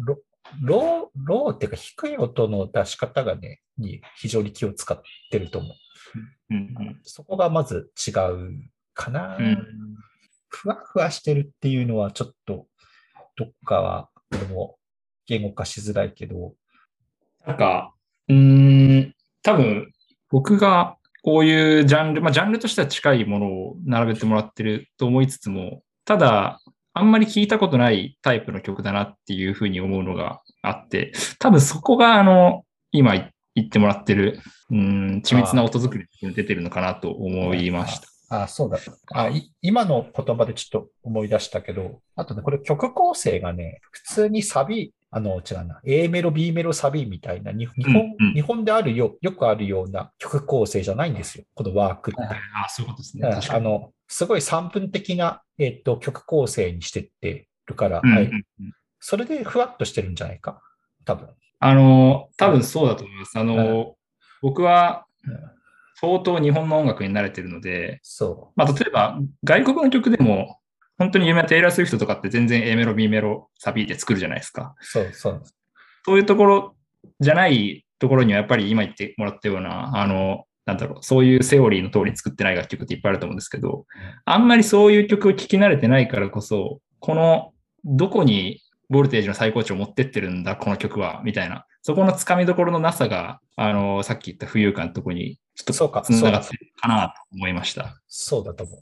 [0.61, 4.99] ロー、ローっていうか低い音の出し方がね、に非常に気を使っ
[5.31, 5.73] てると思う。
[6.49, 8.51] うんうん、そこがまず違う
[8.93, 9.57] かな、うん。
[10.49, 12.67] ふわふわしてるっていうのはちょっと、
[13.35, 14.77] どっかは、これも
[15.27, 16.55] 言語化しづらいけど。
[17.45, 17.93] なんか、
[18.27, 19.91] うん、多分、
[20.29, 26.61] 僕がこういうジャンル、まあ、ジャンルとしては近いものを並べてもらってると思いつつも、ただ、
[26.93, 33.13] あんまり聞いたことないタイプの曲だなっていうふうに思うのがあって、多分そこがあの、今
[33.55, 34.39] 言ってもらってる、
[34.71, 38.07] うん、緻密な音作りに出てるのかなと思いました。
[38.29, 38.79] ああ、そうだ
[39.13, 39.29] あ
[39.61, 51.43] 今の言葉でちょっと思い出したけど、あとね、これ曲構成がね、普通にサビ、あの、違うな、A メロ、B メロ、サビみたいな、日本、うんうん、日本であるよ、よくあるような曲構成じゃないんですよ。
[51.53, 52.21] このワークって。
[52.21, 52.31] あ
[52.65, 53.27] あ、そういうことですね。
[53.27, 58.43] あの、すごい散分的な、えっ、ー、と、曲構成にしてってるから、うんうんうん、はい。
[58.99, 60.61] それでふわっとしてるんじゃないか？
[61.05, 61.29] 多分。
[61.59, 63.37] あの、多分そうだと思います。
[63.37, 63.95] あの、
[64.41, 65.05] 僕は、
[65.99, 68.59] 相当日本の音楽に慣れてるので、そう。
[68.59, 70.59] まあ、例えば、外国の曲でも、
[70.99, 74.75] 本当に有名なテイラー・スウィフトとかって全然 A メロ、B メロ、サビで作るじゃないですか。
[74.81, 75.43] そうそう。
[76.05, 76.75] そういうところ
[77.19, 83.85] じゃないところにはやっぱり今言ってもらったような、あの、なんだろう、そういうセオリーの通りに作ってない楽曲っていっぱいあると思うんですけど、
[84.25, 87.53] あんまりそういう曲を聴き慣れてないからこそ、この、
[87.85, 91.65] どこにボルテージの最高値を持ってってるんだ、この曲は、みたいな。
[91.83, 97.95] そこのつかみどころのなさが、あの、さっき言った浮遊感のとこに、ちょっとつながってるかなと思いました。
[98.09, 98.79] そうだと思う。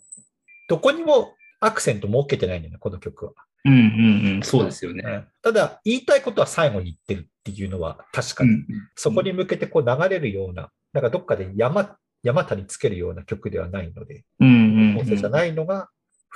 [0.67, 3.34] どこにもアクセント設けてないんだよね、この曲は。
[3.65, 5.26] うんうんうん、そうですよね。
[5.41, 15.89] ただ、言いたいことは最後に言ってるっていうのは確かに、うんうん、そこに向けてこう流れるような、なんかどっかで山、山谷つけるような曲ではないので、うんうんうん、じゃないのが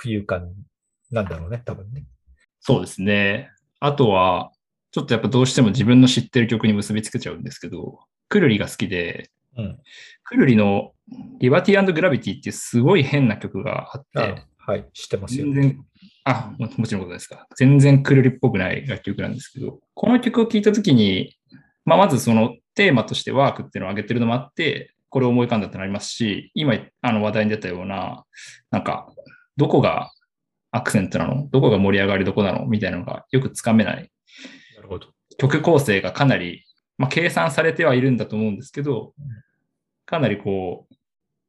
[0.04, 0.52] 浮遊感
[1.10, 2.04] なんだろうね、多分ね。
[2.60, 3.50] そうですね。
[3.80, 4.52] あとは、
[4.92, 9.78] ちょっとやっぱどうしても自分の知ってる曲に結びつけちゃうんですけど、くるりが好きで、うん、
[10.24, 10.92] くるりの
[11.38, 15.46] リバティグラビティってすごい変な曲があって、はい、知ってますよ。
[15.46, 15.84] 全然、
[16.24, 17.46] あ、もちろんことですか。
[17.56, 21.34] 全然くるりっぽくない楽曲なんですけど、この曲を聴いたときに、
[21.86, 28.24] まあ、まずそのテーマとしてワークっていうのを挙げてるのもあって、これを思い浮かんだってなりますし、今あの話題に出たような、
[28.70, 29.12] なんか、
[29.56, 30.12] どこが
[30.70, 31.48] アクセントなの？
[31.50, 32.64] どこが盛り上がりどこなの？
[32.66, 34.10] みたいなのがよくつかめない。
[34.76, 35.08] なるほど。
[35.36, 36.64] 曲構成がかなり、
[36.96, 39.14] まあ、計算されてはいるんだと思うんですけど、
[40.06, 40.94] かなりこう、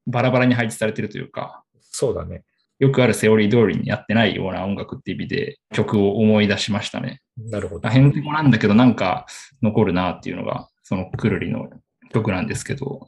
[0.10, 2.44] バラバラに配置されてるというか、そうだね。
[2.80, 7.22] よくあるセオリー通りにやってないような音楽っていう意味で曲を思い出しましたね。
[7.38, 7.88] なるほど。
[7.88, 9.28] 変てこなんだけどなんか
[9.62, 11.70] 残るなっていうのが、そのくるりの
[12.12, 13.08] 曲なんですけど、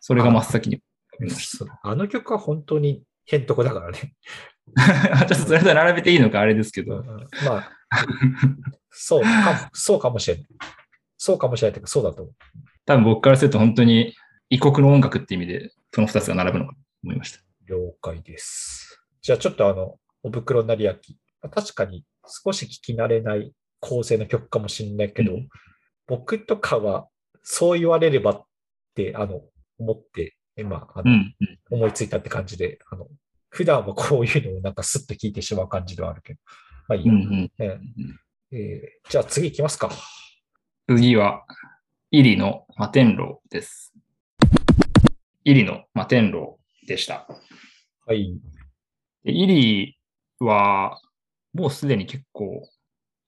[0.00, 0.82] それが真っ先に
[1.82, 4.12] あの曲は本当にへんとこだからね。
[4.76, 7.02] ちょっとそれと並べていいのかあれですけど。
[7.02, 7.70] まあ、
[8.90, 10.46] そうか、そうかもしれない。
[11.16, 12.34] そうかもしれないというか、そうだと思う。
[12.84, 14.14] 多分僕からすると本当に
[14.50, 17.38] 異国の音楽って意味で、その二つが並ぶのかと思いました。
[17.66, 19.02] 了解です。
[19.22, 21.18] じゃあちょっとあの、お袋なり焼き。
[21.50, 22.04] 確かに
[22.44, 25.48] 少し聞き慣れない構成の曲かもしれないけど、うん、
[26.06, 27.08] 僕とかは
[27.42, 28.44] そう言われればっ
[28.94, 29.42] て、あの、
[29.78, 33.06] 思って、今、あの、うんうん、思いついたって感じで、あの、
[33.50, 36.40] 普段はこういうのをなんかスッと聞いてしまう感じではあるけど。
[36.88, 37.12] まあいいや。
[37.12, 38.20] うんうん
[38.52, 39.90] えー、じゃあ次行きますか。
[40.88, 41.44] 次は、
[42.10, 43.92] イリの摩天楼です。
[45.44, 47.26] イリの摩天楼でした。
[48.06, 48.38] はい。
[49.24, 49.98] イリ
[50.38, 51.00] は、
[51.54, 52.68] もうすでに結構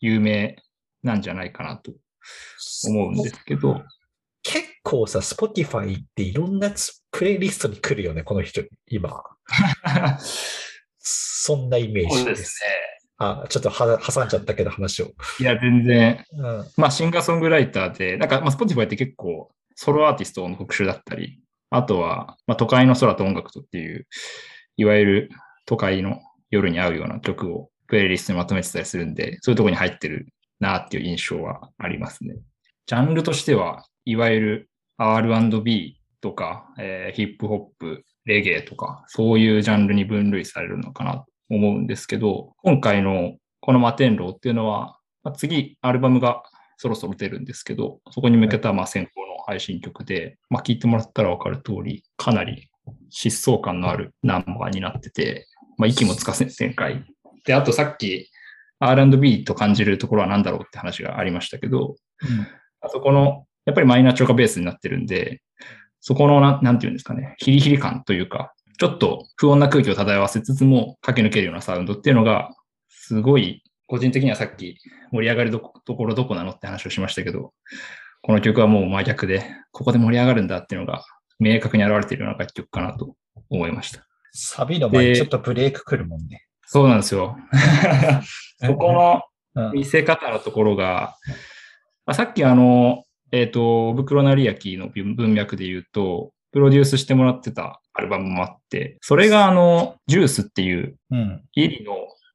[0.01, 0.57] 有名
[1.03, 1.93] なんじゃないかなと
[2.87, 3.83] 思うんですけど。
[4.43, 6.73] 結構さ、Spotify っていろんな
[7.11, 9.23] プレイリストに来るよね、この人、今。
[10.99, 12.25] そんなイメージです。
[12.25, 12.89] そうですね。
[13.19, 15.11] あ、ちょっとは挟んじゃったけど話を。
[15.41, 16.25] いや、全然。
[16.33, 24.07] うん、まあ、シンガーソングライターで、なんか、まあ、Spotify って結構、ソロアーティストの特集だったり、あとは、まあ、都会の空と音楽とっていう、
[24.77, 25.31] いわゆる
[25.67, 30.29] 都会の夜に合うような曲をプレイリストにまとめてたりするんで、そういうところに入ってる
[30.61, 32.37] なっていう印象はありますね。
[32.87, 46.43] ジャンルとしては、いわゆる R&B とか、えー、ヒップホップ、レゲエとか、そういうジャンルに分類されるのかなと思うんですけど、今回のこの摩天楼っていうのは、まあ、次アルバムが
[46.77, 52.69] そろそろ出るんですけど、そこに向けたまあ先行の配信曲で、まあ、聞いてもらったらわかる通り、かなり
[53.13, 55.47] 疾走感のあるナンバーになってて、
[55.77, 57.05] まあ、息もつかせん展開。
[57.45, 58.31] で、あとさっき
[58.81, 62.47] R&B と感じるところは何だろうって話がありましたけど、うん、
[62.81, 65.43] あそこの、やっぱりマイナーチョカベースになってるんで、
[66.01, 72.55] そこのな、なんていうんですかね、ヒリヒリ感というか、ちょっと不穏な空気を漂わせつつも駆け抜けるようなサウンドっていうのが、
[72.89, 74.79] すごい個人的にはさっき
[75.11, 75.61] 盛り上がると
[75.97, 77.53] ころどこなのって話をしましたけど、
[78.23, 81.05] この曲はもう真逆で、ここで盛り上がるんだっていうのが
[81.39, 83.15] 明確に現れているような楽曲かなと
[83.51, 84.07] 思いました。
[84.33, 86.47] サビの前にちょっとブレークくるもんね。
[86.67, 87.37] そうなんですよ。
[88.61, 88.93] そこ
[89.55, 91.17] の見せ方のところが、
[92.07, 100.97] まあ、さっきあの、えっ、ー、と、袋成明の文脈で言うと、プロデュースしてもらってたアルバムもあって、それがあの、ジュースっていう、
[101.55, 101.95] イリの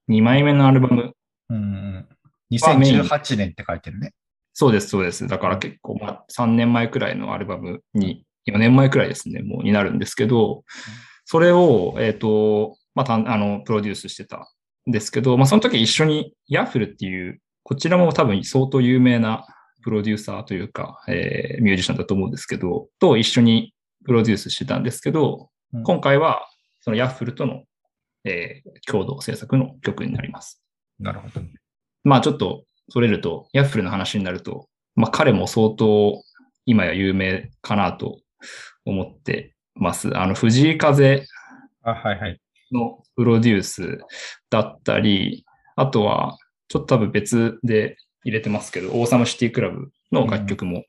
[0.10, 1.14] 2枚目のアルバム。
[1.50, 2.08] うん、
[2.52, 4.14] 2018年って書いてるね。
[4.54, 5.28] そうです、そうです。
[5.28, 10.64] だから結構、まあ、3年前くらいのアルバムに、4年前くらいですね、もうになるんですけど、
[11.26, 14.46] それを、えっ、ー、と、まあ、あの、プロデュースしてたん
[14.86, 19.46] ですけど、まあ、その時一緒にヤッフルっていう、こちらも多分相当有名な
[19.84, 23.74] プロデューサーというか、えー、ミュージシャンだと思うんですけど、と一緒に
[24.06, 26.48] プロデュースしてたんですけど、うん、今回は
[26.82, 27.64] そのヤッフルとの、
[28.26, 30.62] えー、共同制作の曲になります。
[31.00, 31.42] なるほど。
[32.04, 36.22] まあちょっとそれると、ヤッフルの話になると、まあ彼も相当
[36.66, 38.20] 今や有名かなと
[38.86, 40.18] 思ってます。
[40.18, 41.26] あの、藤井風
[42.74, 44.00] のプロデュース
[44.50, 45.46] だったり、
[45.76, 50.84] あとは、ちょっと多分別で入れてますけど、オーサムシティクラブの楽曲も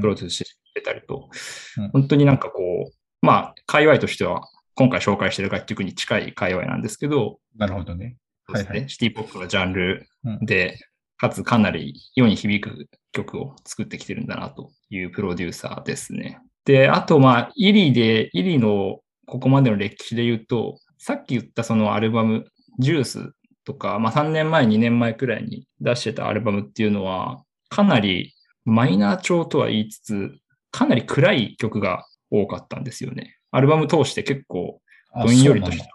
[0.00, 1.28] プロデュースしてたりと、
[1.76, 1.84] うん。
[1.84, 4.42] うん、本当になんかこう、まあ、界隈としては、
[4.74, 8.16] 今回紹介している楽曲に近い界隈なんですけど、なるほどね。
[8.46, 10.08] はいはい、シティポップのジャンル
[10.42, 10.78] で、
[11.18, 16.40] かつかなり世に響く曲を作ってきてるんだなというプロデューサーですね。
[16.64, 22.46] で、あと、まあ、イリで、イリのここまでの歴史で言うと、さっき言ったそのアルバム、
[22.78, 23.32] ジュース
[23.64, 28.34] とか、まあ3年前、2年前くらいに出してたアルバムっていうのは、かなり
[28.64, 30.38] マイナー調とは言いつつ、
[30.70, 33.36] かなり暗い曲が多かったんですよね。
[33.50, 34.80] アルバム通して結構
[35.16, 35.88] どんよりとしたあ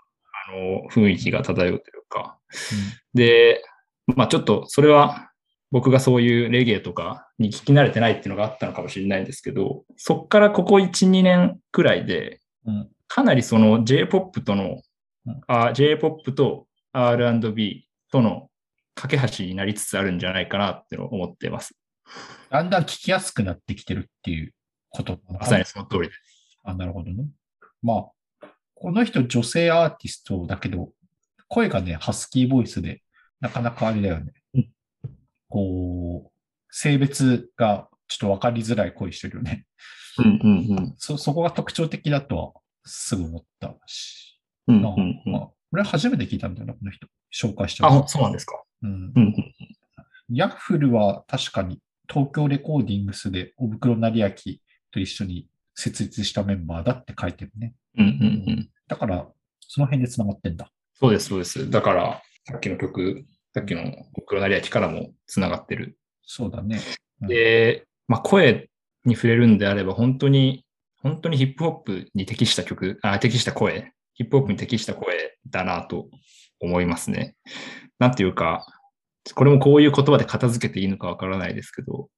[0.52, 2.40] の雰囲気が漂うというか。
[2.52, 3.64] うん、で、
[4.16, 5.30] まあちょっとそれは
[5.72, 12.40] 僕がそういうレゲエとかに聞き慣れてないっていうのがあったのかもしれないんですけど、そっからここ1、2年くらいで、
[13.08, 14.82] かなりその J-POP との、
[15.74, 18.50] J-POP と R&B との
[18.96, 21.76] 架け橋になりつつあるんじゃないかなって思ってます。
[22.50, 24.54] だんだん聞きやすくなってきてるっていう
[24.90, 26.60] ことまさにその通りです。
[26.64, 27.26] あ、なるほどね。
[27.82, 28.10] ま
[28.42, 30.92] あ、この人女性アーティストだけど、
[31.48, 33.02] 声がね、ハスキーボイスで、
[33.40, 34.34] なかなかあれだよね。
[34.54, 34.70] うん、
[35.50, 36.32] こう、
[36.70, 39.66] 性別がちょっとわかりづらい声してるよね。
[40.20, 42.54] うんうんうん、そ、そこが特徴的だとは
[42.86, 44.33] すぐ思ったし。
[44.68, 47.08] うんうんうん、まあ、俺初めて聞いたんだよな、この人。
[47.34, 48.62] 紹介してあ、そうなんですか。
[48.84, 49.12] うん。
[49.16, 49.36] うん、
[50.30, 54.30] ヤッフルは確かに東京レコーディングスで小袋成明
[54.92, 57.74] と一緒に設立したメンバーだって書いてるね。
[57.98, 58.70] うんうんうん。
[58.88, 59.28] だから、
[59.60, 60.70] その辺で繋がってんだ。
[60.94, 61.70] そうです、そうです。
[61.70, 63.84] だから、さっきの曲、さっきの
[64.14, 65.98] 小袋成明からも繋がってる。
[66.24, 66.80] そうだね。
[67.22, 68.70] うん、で、まあ、声
[69.06, 70.66] に触れるんであれば、本当に、
[71.02, 76.10] 本当にヒップホップに適した曲、あ適した声、ヒップホップに適した声だなと
[76.60, 77.36] 思いますね。
[78.00, 78.66] なんていうか、
[79.36, 82.10] これもこういう言葉で片付けていいのかわからないですけど、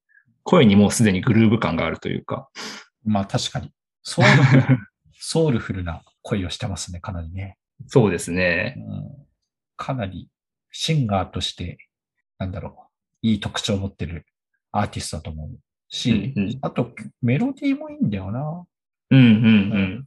[0.43, 2.49] 声にもうすでにグルーヴ感があるというか。
[3.03, 3.71] まあ確かに。
[4.03, 4.77] ソウルフル
[5.27, 7.57] ソウルフルな声をしてますね、かなりね。
[7.87, 8.75] そうですね。
[8.77, 9.11] うん、
[9.75, 10.29] かなり
[10.71, 11.77] シンガーとして、
[12.37, 12.89] なんだろ
[13.23, 14.25] う、いい特徴を持ってる
[14.71, 15.49] アーティストだと思う
[15.89, 16.91] し、うんうん、あと
[17.21, 18.65] メロディーもいいんだよな。
[19.11, 19.97] うんうんうん。
[19.97, 20.05] もう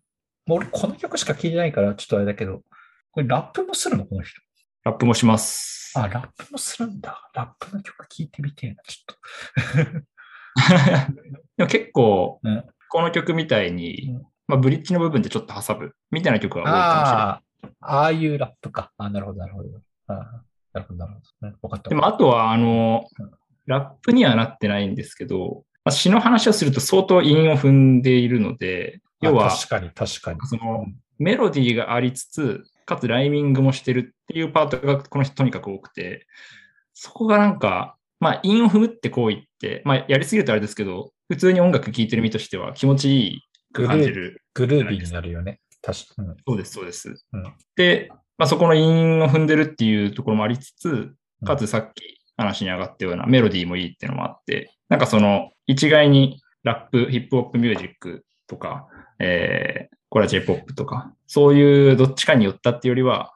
[0.48, 2.62] 俺この曲しか聴いてないからちょっとあれだけど、
[3.12, 4.40] これラップもするのこの人？
[4.84, 5.92] ラップもします。
[5.96, 7.30] あ、ラップもするんだ。
[7.34, 10.02] ラップの曲聴いてみてえな、ちょっと。
[11.56, 17.24] でも結構、うん、この曲みたいに、うん、まあ、ブリッジの部分でちょっと挟むみたいな曲が多いかもしれない。
[17.24, 17.42] あ
[17.80, 18.92] ああいうラップか。
[18.96, 19.68] あなるほど、なるほど。
[20.06, 20.42] あ
[20.72, 21.56] なるほど、なるほど。
[21.62, 21.90] 分かった。
[21.90, 23.04] でも、あとは、あの、
[23.66, 30.40] ラップにはなってないんですけど、まあ、詩の話をすると相当韻を踏んでいるので、要は、確かに、確かに。
[30.44, 30.86] その、
[31.18, 36.26] メロディーがありつつ、かつライミングもしてるっていうパートがこの人とにかく多くて、
[36.94, 43.42] そこがなんか、まあ、韻を踏むって行為って、まあ、やりすぎるとあれですけど、普通に音楽聴いてる身としては気持ちいい
[43.72, 44.42] く感じる。
[44.54, 45.60] グルービーになるよね。
[45.82, 46.28] 確かに。
[46.46, 47.24] そうです、そうです。
[47.32, 51.14] うん、で、まあ、そこの韻を踏んでるっていうところもありつつ、
[51.44, 58.88] かつさっき話に上がったようなメロディーもいいっていうのもあって、なんかその一概にラップ、ヒップホップミュージックとか、
[59.18, 63.34] えー、これは J-POP とか、そういうどっちかに寄ったっていうよりは、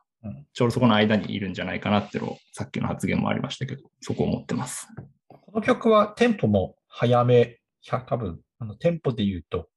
[0.52, 4.88] ちょうどそこの間にいるんじゃないかなっていうのを、さっきの発言もありましたけど、そこを思ってます。
[5.28, 7.58] この曲はテンポも早め、
[8.06, 9.68] 多分、あのテンポで言うと、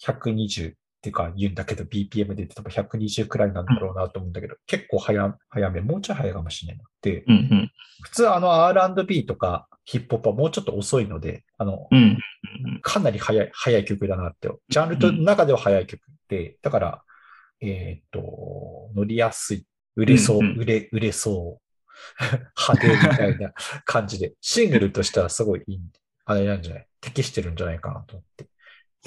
[0.00, 0.74] 120
[1.04, 7.72] てか言うんだけど、BPM で言って多分120くらいなんだろうなと思うんだけど、結構早早め、もうちょい早いかもしれないなって、うんうん、
[8.02, 12.18] 普通あの R&B とかヒップホップはもうちょっと遅いので、あの、うん、
[12.82, 17.04] かなり早い、早い曲だなって、ジャンルの中では早い曲で、だから、
[17.60, 19.66] えっ、ー、と、乗りやすい、
[19.96, 21.64] 売れそう、うんうん、売れ、売れそう、
[22.56, 23.52] 派手みたいな
[23.84, 25.80] 感じで、シングルとしてはすごいいい、
[26.24, 26.86] あれなんじゃない？
[27.00, 28.48] 適してるんじゃないかなと思って。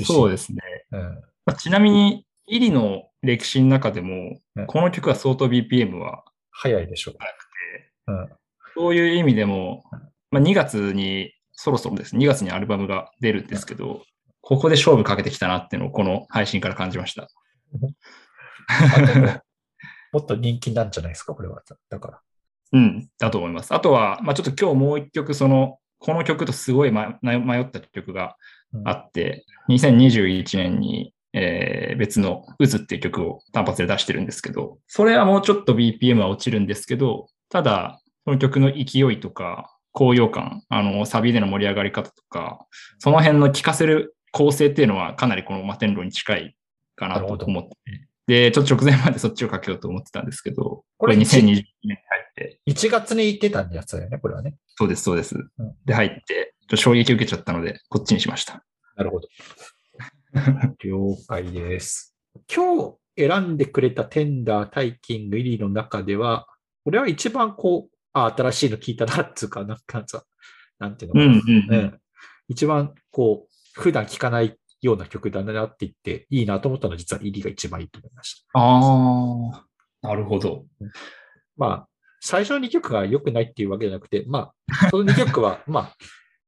[0.04, 0.60] そうですね。
[0.92, 1.02] うん。
[1.46, 7.16] まあ、ちなみに、イリの歴史の中でも、この曲は相当 BPM は早いでしょう。
[7.18, 8.30] 早くて、うん、
[8.76, 9.84] そういう意味でも、
[10.38, 12.16] まあ、2月に、そろそろです。
[12.16, 14.04] 2月にアルバムが出るんですけど、
[14.42, 17.28] ここで勝負かけてきたなっていうのをこの配信から感じました。
[20.14, 21.64] もっと人気なんじゃないですか、これは。
[21.90, 22.22] だから。
[22.74, 23.74] うん、だと思います。
[23.74, 28.38] あとは、まあ、ちょっと今日もう一曲、その、この曲とすごい迷った曲が
[28.86, 42.68] あって、うん、2021年に、えー、別の渦っていう曲を単発で出してるんですけど、それはもうちょっと BPM は落ちるんですけど、ただ、この曲の勢いとか、高揚感、あの、サビでの盛り上がり方とか、
[43.00, 46.56] その辺の聴かせる構成っていうのはかなりこの摩天楼に近い
[46.96, 47.72] かなと思って、
[48.28, 51.66] で、ちょっと直前までそっちをかけようと思ってたんですけど、これ2020年に入
[52.30, 52.60] って。
[52.68, 54.54] 1月に行ってたやつだよね、これはね。
[54.76, 55.36] そうです、そうです。
[55.36, 58.64] うん、で、入って、ちょっと衝撃受けちゃったので、こっちにしました。
[58.98, 59.28] なるほど。
[60.84, 62.16] 了解です。
[62.54, 66.46] 今日選んでくれたテンダー、タイキング、イリーの中では、
[66.86, 70.24] 俺は一番こう、あ、新しいの聞いたな、っつうか、なんかさ、
[70.80, 71.24] なんていうの。
[71.24, 72.00] うんうんうん、
[72.48, 78.60] 一番こう、普段聞かないような曲だなって言って、いいなと思ったのは実は入りが一番いいと思いました。
[78.60, 79.62] あ
[80.04, 80.66] あ、なるほど。
[81.56, 81.90] まあ、
[82.20, 85.96] 最初の2曲が良くないっていうわけじゃなくて、まあ、その2曲は、 まあ、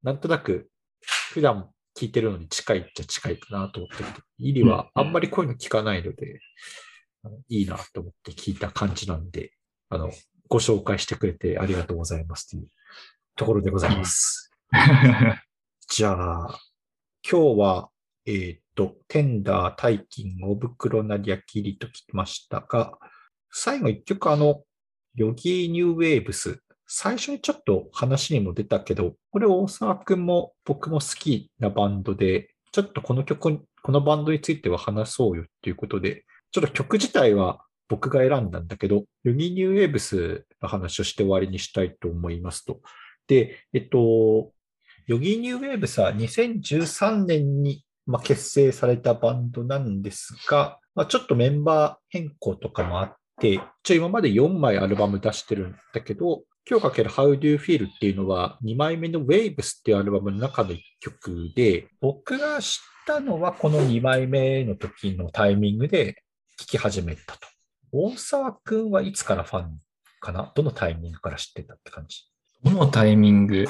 [0.03, 0.69] なんとなく、
[1.33, 6.39] 普段聴いてるのに近いっちゃ近いかなと思ってて、イリはあんまりこういうの聞かないので、
[7.23, 9.51] うん、いいなと思って聞いた感じなんで、
[9.89, 10.11] あの、
[10.49, 12.67] ご紹介してくれてありがとうございますという
[13.35, 14.51] ところでございます。
[15.89, 16.59] じゃあ、
[17.29, 17.89] 今日は、
[18.25, 22.97] えっ、ー、と、 TENDRE、 TAIKING、小袋成彬、iri と聴きましたが、
[23.51, 24.63] 最後一曲あの、
[25.15, 26.61] Yogee New Waves。
[26.87, 42.79] 最初にちょっと話にも出たけど、これ大沢くんも僕も好きなバンドで、ちょっとこの曲、このバンドについては話そうよっていうことで、ちょっと曲自体は僕が選んだんだけど、 Yogee New Waves の話をして終わりにしたいと思いますと。
[43.27, 44.51] で、えっと、
[45.07, 47.83] ヨギニューウェーブスは2013年に
[48.23, 66.21] 結成されたバンドなんですが、まあ、ちょっとメンバー変更とかもあって、一応今まで4枚アルバム出してるんだけど、今日かける How Do You Feel っていうのは2枚目の Waves っていうアルバムの中の1曲で、僕が知ったのはこの2枚目の時のタイミングで
[66.57, 67.47] 聴き始めたと。
[67.91, 69.79] 大沢くんはいつからファン
[70.19, 70.51] かな？
[70.55, 72.23] どのタイミングから知ってたって感じ？
[72.63, 73.65] どのタイミング？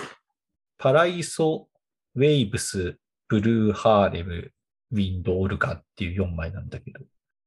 [0.77, 1.67] パライソ、
[2.15, 2.97] ウェイブス、
[3.27, 4.51] ブルーハーレム、
[4.91, 6.99] ウィンドオルガンっていう4枚なんだけど。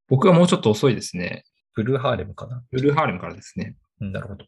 [0.09, 1.45] 僕はもうちょっと遅いですね。
[1.75, 2.63] ブルーハーレムかな？
[2.71, 3.77] ブルーハーレムからですね。
[4.01, 4.45] うん、なるほど。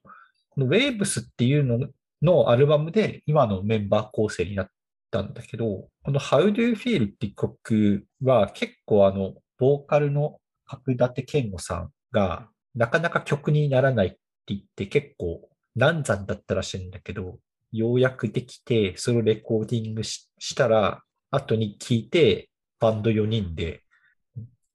[0.50, 1.88] このウェイブスっていうの
[2.22, 4.68] のアルバムで今のメンバー構成になっ
[5.10, 17.38] たんだけど、この How Do You Feel っていう曲は結構あの、ボーカルの角立健吾さんがなかなか曲にならないって言って結構難産だったらしいんだけど、
[17.72, 22.48] ようやくできて、それをレコーディングしたら、後に聞いて、
[22.78, 23.82] バンド4人で、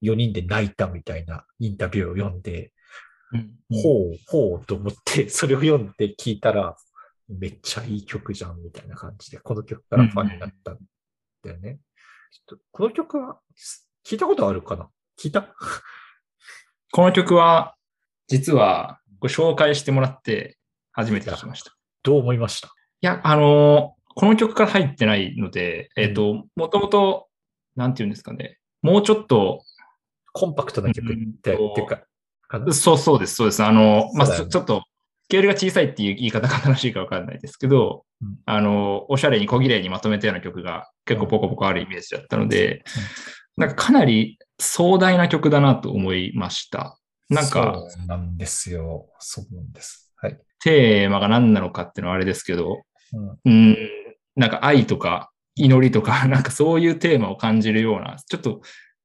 [0.02, 2.74] 4人で泣いたみたいなインタビューを読んで、
[3.32, 6.76] うん、ほう、ほうと思って、 それを読んで聞いたら、
[7.30, 10.80] めっちゃいい曲じゃんみたいな感じで、この曲からファンになったん
[11.44, 11.70] だよね。
[11.70, 13.40] うん、ちょっとこの曲は
[14.06, 14.90] 聞いたことあるかな？
[15.18, 15.54] 聞いた？
[16.92, 17.76] この曲は、
[18.28, 20.58] 実はご紹介してもらって
[20.92, 21.76] 初めて聞きました。
[22.04, 22.68] どう思いました？
[22.68, 22.72] い
[23.02, 27.28] や、あのー、この曲から入ってないので、えっ、ー、と、もともと、
[27.76, 29.64] なんていうんですかね、もうちょっと、
[30.34, 33.64] コンパクトな曲って、か、そうそうです、そうです。
[33.64, 34.84] あの、まあ、ちょっと、
[35.26, 42.84] スケールが小さいっていう言い方が正しいかわかんないですけど、うん、あの、おしゃれに小綺麗にまとめたような曲が結構ポコポコあるイメージだったので、
[43.58, 46.97] うん、なんかかなり壮大な曲だなと思いました。
[47.30, 49.10] なんか、そうなんですよ。
[49.20, 50.12] そうなんです。
[50.18, 50.39] はい。
[50.62, 52.84] テーマが何なのかっていうのはあれですけど、
[53.45, 53.78] うん、
[54.36, 58.62] なんか愛とか祈りとか、 なんかそういうテーマを感じるような、ちょっと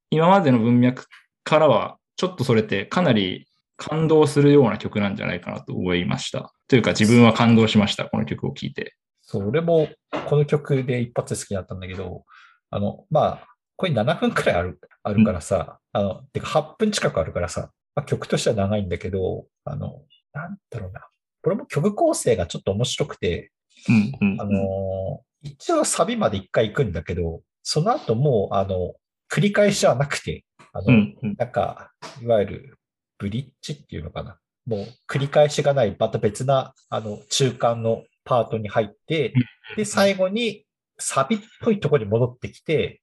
[0.09, 1.05] 今までの文脈
[1.43, 3.47] からはちょっとそれってかなり
[3.77, 6.53] 感動するような曲なんじゃないかなと思いました。
[6.67, 8.95] というか自分は感動しました、この曲を聴いて。
[9.21, 9.89] そう、俺も
[10.27, 12.23] この曲で一発好きだったんだけど、
[12.69, 13.47] あの、まあ、
[13.77, 20.01] これ7分くらいあるあるからさ、あの、てか8分近くあるからさ、まあ、曲としては長いんだけど、あの、
[20.33, 21.01] なんだろうな。
[21.41, 23.51] これも曲構成がちょっと面白くて、
[23.87, 28.95] うんうん、あの、一応サビまで一回行くんだけど、その後もう、あの、
[29.31, 32.79] 繰り返しはなくて、あの、うんうん、なんか、いわゆる
[33.17, 34.37] ブリッジっていうのかな。
[34.65, 39.33] もう繰り返しがない、また別な、あの、中間のパートに入って、
[39.77, 40.64] で、最後に
[40.97, 43.01] サビっぽいところに戻ってきて、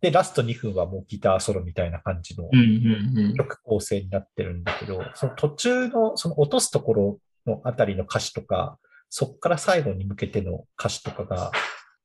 [0.00, 2.48] で、ラスト2分はもうギターソロみたいな感じの
[3.36, 11.50] 曲構成になってるんだけど、その途中の、その落とすところのあたりの歌詞とか、そっから最後に向けての歌詞とかが、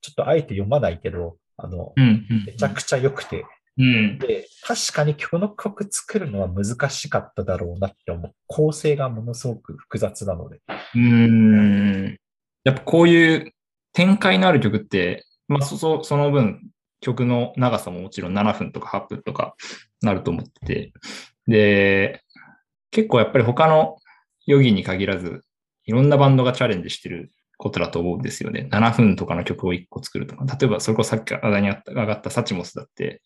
[0.02, 3.46] ちょっとあえて読まないけど、あの、めちゃくちゃ良くて、
[3.78, 8.32] うん、で、確かにこの曲作るのは難しかっただろうなって思う。
[8.48, 10.62] 構成がものすごく複雑なので。
[10.96, 12.18] うん。
[12.64, 13.55] やっぱこういう
[13.96, 16.62] 展開のある曲って、まあそ、その分
[17.00, 19.56] 曲の長さももちろん7分とか8分とか
[20.02, 20.94] なると思ってて。
[21.48, 22.22] で、
[22.92, 23.98] 結構やっぱり他の
[24.46, 25.42] ヨギに限らず、
[25.86, 28.68] いろんなバンドがチャレンジしてることだと思うんですよね。
[28.72, 30.46] 7分とかの曲を1個作るとか。
[30.46, 33.22] 例えば、それこそさっき話題に上がったサチモスだって、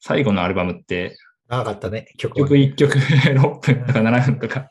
[0.00, 1.16] 最後のアルバムって、
[1.48, 4.68] 長かったね、曲、曲1曲 6分とか7分とか、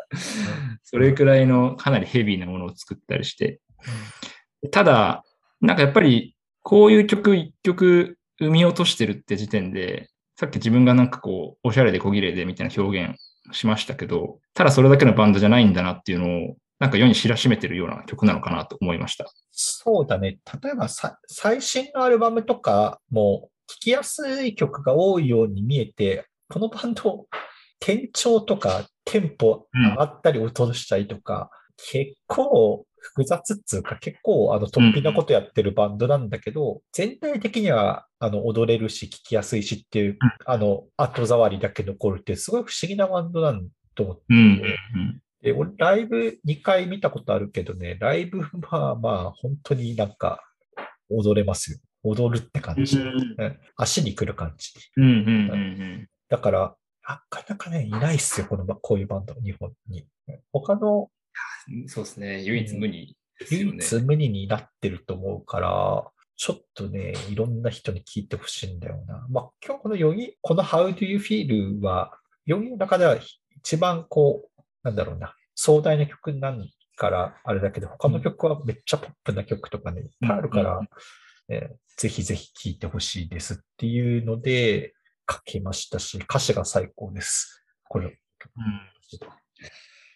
[0.84, 3.62] それくらいのかなりヘビーなものを作ったりして、
[4.72, 5.24] ただ、
[5.62, 13.20] なんかやっぱりこういう曲1曲生み落としてるって時点で、さっき自分がなんかこう、おしゃれで小綺麗でみたいな表現
[13.52, 19.26] しましたけど、ただそれだけのバンドじゃないんだなっていうのを、なんか世に知らしめてるような曲なのかなと思いました。
[19.52, 20.38] そうだね。
[20.64, 20.88] 例えば
[21.28, 27.28] 最新のアルバムとかも聴きやすい曲が多いように見えて、このバンド、
[27.82, 31.50] 転調とかテンポ上がったり落としたりとか、
[31.94, 44.24] うん、結構複雑っつうか、結構あの突飛なことやってるバンドなんだけど、うん、全体的にはあの踊れるし、聴きやすいしっていう、うん、あの後触りだけ残るって、すごい不思議なバンドなんと思って、
[45.42, 50.42] で俺、ライブ2回見たことあるけどね、ライブはまあ本当になんか
[51.10, 51.80] 踊れますよ。
[52.04, 52.98] 踊るって感じ。
[52.98, 54.74] うん、足に来る感じ。
[56.30, 56.76] だから、
[57.08, 60.06] なかなかね、いないっすよ、この、こういうバンド、日本に。
[60.52, 61.10] 他の、
[61.88, 63.16] そうですね、唯一無二、ね、
[63.52, 69.26] 唯一無二になってると思うから、ちょっとね、いろんな人に聞いてほしいんだよな。
[69.30, 72.18] まあ、今日この4人、この How Do You Feel は、
[72.48, 73.18] 4人の中では
[73.58, 76.68] 一番こう、なんだろうな、壮大な曲なん
[77.00, 80.82] からあれだけど、他の曲はめっちゃポップな曲とかね、いっぱいあるから、
[81.48, 84.94] えー、ぜひぜひ聴いてほしいですっていうので
[85.30, 87.66] 書きましたし、歌詞が最高です。
[87.88, 88.06] これ。
[88.06, 88.14] うん、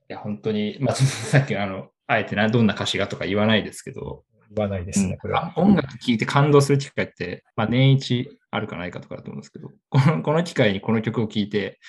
[0.10, 4.24] いや、本当に、まあ、 さっきあの、あえてな、どんな歌詞がとか言わないですけど、
[4.56, 5.54] 言わないですね、これは。
[5.56, 11.80] 音楽聴いて感動する機会って、まあ、年一あるかないかとかだと思うんですけど、このこの機会にこの曲を聴いて、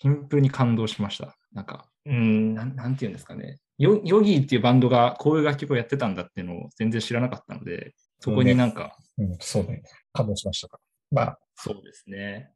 [0.00, 1.36] シンプルに感動しました。
[1.52, 3.58] なんか、うん、なんなんていうんですかね。
[3.78, 8.96] ヨヨギーっていうバンドがこういう楽曲をやってたんだっていうのを全然知らなかったので、そこになんか。
[9.18, 9.82] うん、そうね。
[10.12, 10.78] 感動しましたか。
[11.10, 11.38] まあ。
[11.54, 12.50] そうですね。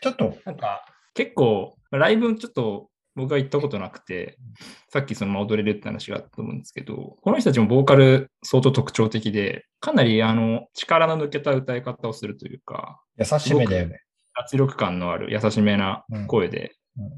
[0.00, 0.36] ちょっと。
[0.44, 0.84] なんか、
[1.14, 4.38] 結構、ライブちょっと僕が行ったことなくて、
[4.88, 14.00] さっきその踊れるって話があったと思うんですけど、この人たちもボーカル相当特徴的で、かなりあの力の抜けた歌い方をするというか、優しめだよね。
[14.34, 16.74] 圧力感のある優しめな声で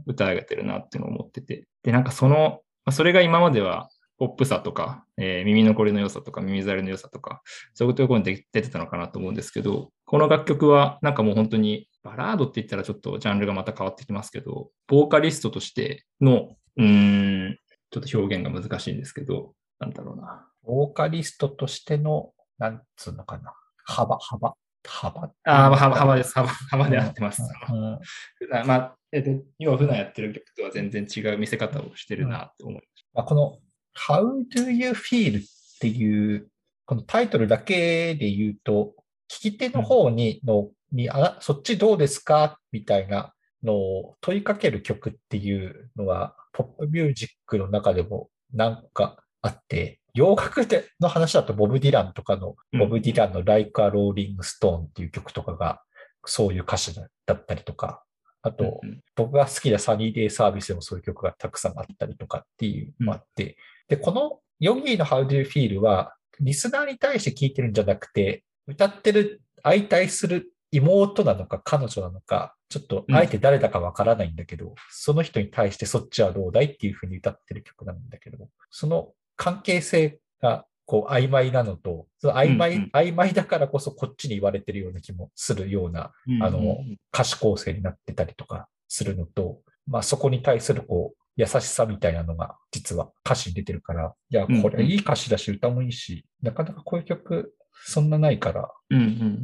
[0.07, 1.67] 歌い上げてるなっていうのを思ってて。
[1.83, 3.89] で、なんかその、それが今までは
[4.19, 7.43] ポップさとか、えー、耳残りの良さとか、耳障りの良さとか、
[7.75, 17.59] そういうところに出てたのかなと思うんですけど、この楽曲はなんかもう本当にバラードって言ったらちょっとジャンルがまた変わってきますけど、ボーカリストとしての、うん、
[17.91, 20.47] ちょっと表現が難しいんですけど、なんだろうな。
[20.63, 23.53] ボーカリストとしての、なんつうのかな。
[23.85, 24.55] 幅、幅、
[24.87, 25.31] 幅。
[25.45, 26.33] ああ、幅、幅です。
[26.35, 27.43] 幅、幅で合ってます。
[27.43, 33.07] うんうん、まあ、えっと、今普段やってる曲とは全然違う見せ方をしてるなと思います。
[33.15, 33.59] まあ、この
[33.97, 35.45] How do you feel っ
[35.81, 36.49] ていう、
[36.85, 38.95] このタイトルだけで言うと、
[39.29, 42.59] 聞き手の方にの、にあそっちどうですか？
[42.73, 43.33] みたいな
[43.63, 55.83] のを問いかける曲っていうのは、ポップミュージックの中でもなんかあって、洋楽での話だとボブ・ディランとかの、ボブ・ディランの Like a Rolling Stone っていう曲とかが
[56.25, 56.95] そういう歌詞
[57.27, 58.03] だったりとか、
[58.43, 58.81] あと、
[59.17, 63.57] 僕が好きなサニーデイサービスでもそういう曲がたくさんあったりとかっていうのもあって、
[63.89, 86.79] で、このヨギーの How do you feel は、リスナーに対して聞いてるんじゃなくて、歌ってる相対する妹なのか彼女なのか、ちょっとあえて誰だかわからないんだけど、うん、その人に対してそっちはどうだいっていうふうに歌ってる曲なんだけど、その関係性がこう曖昧なのと、その曖昧、うんうん、曖昧だからこそこっちに言われてるような気もするような、うんうん、あの、
[87.13, 97.53] 歌詞構成になってたりとかするのと、まあそこに対するこう、優しさみたいなのが実は歌詞に出てるから、いや、これいい歌詞だし歌もいいし、なかなかこういう曲
[97.85, 98.71] そんなないから、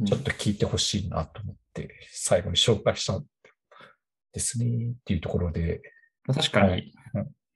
[0.05, 3.25] ちょっと聴いてほしいなと思って、最後に紹介したん
[4.33, 5.81] ですねっていうところで。
[6.25, 6.93] 確かに、はい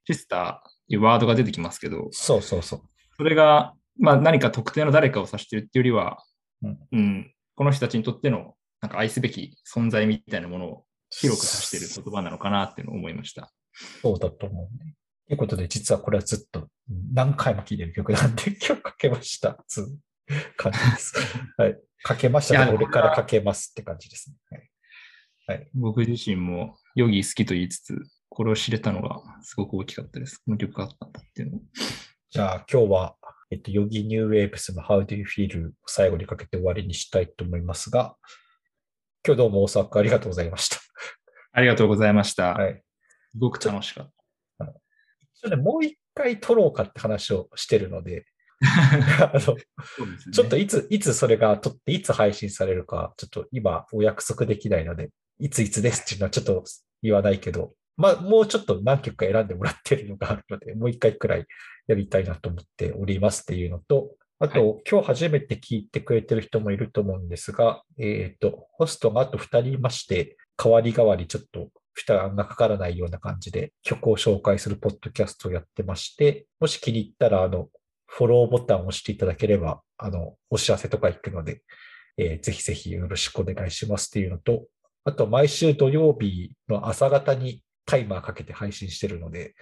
[0.07, 2.81] シスターっていうワードが出てきますけど、そうそうそう。
[3.17, 6.23] それが、まあ、何か特定の誰かを指してるっていうよりは、
[6.63, 13.51] うん、うん、この人たちにとってのなんか愛すべき存在みたいなものを広く指している言葉なのかなっていうのを思いました。
[14.01, 14.95] そうだと思うね。
[15.27, 16.67] ということで、実はこれはずっと
[17.13, 19.57] 何回も聴いてる曲なんで、今日かけました。
[19.67, 19.93] つ
[20.57, 21.13] 感じです。
[21.57, 21.79] はい。
[22.03, 22.71] かけましたね。
[22.71, 24.37] これからかけますって感じですね。
[24.49, 24.69] はい。
[25.47, 27.95] はい、僕自身もヨギ好きと言いつつ、
[28.29, 30.39] これを知れたのがすごく大きかったです。
[30.39, 31.59] この曲があったんだっていうの
[32.29, 33.15] じゃあ今日は、
[33.49, 38.17] えっと、ヨギニューウェーブスの How do you feel を最後にかけて終わりにしたいと思いますが、
[39.25, 40.77] 今日どうも大沢君ありがとうございました。
[41.53, 42.53] ありがとうございました。
[42.53, 42.83] はい。
[43.31, 44.11] すごく楽しかっ
[44.59, 44.65] た。
[45.35, 48.25] 一応ね、もう一回撮ろうかって話をしてるので、
[48.61, 49.63] あの、ね、
[50.33, 56.63] ちょっといつ、いつそれが撮って、いつ配信されるか、ちょっと今お約束できないので、いついつですっていうのはちょっと
[57.03, 61.45] 言わないけど、まあ、もうちょっと何曲か選んでもらってるのがあるので、もう一回くらい
[61.87, 77.69] やりたいなと思っておりますっていうのと、あと、はい、今日初めて聞いてくれてる人もいると思うんですが、えっ、ー、と、ホストがあと2人いまして、代わり代わりちょっと負担がかからないような感じで曲を紹介するポッドキャストをやってまして、もし気に入ったら、あの、
[78.07, 81.61] フォローボタンを押していただければ、あの、お知らせとか行くので、
[82.17, 84.65] えー、ぜひぜひよろしくお願いしますっていうのと、
[85.03, 89.53] あと、毎週土曜日の朝方にタイマーかけて配信してるので、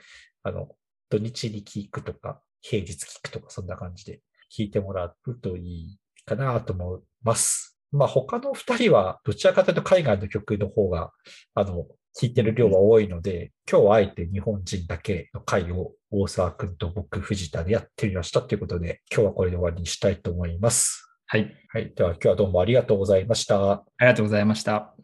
[0.43, 0.70] あの、
[1.10, 4.22] 土日に聞くとか、平日聞くとか、そんな感じで
[4.56, 7.78] 聞いてもらうといいかなと思います。
[7.91, 11.12] まあ、他の二人は、どちらかというと海外の曲の方が、
[11.54, 11.86] あの、
[12.20, 21.05] 聞いてる量が多いので、今日はあえて日本人だけの回を大沢くんと僕、藤田でやってみましたということで、今日はこれで終わりにしたいと思います。
[21.28, 21.53] はい。
[21.70, 21.93] はい。
[21.93, 23.72] では今日はどうもありがとうございました。
[23.72, 24.95] ありがとうございました。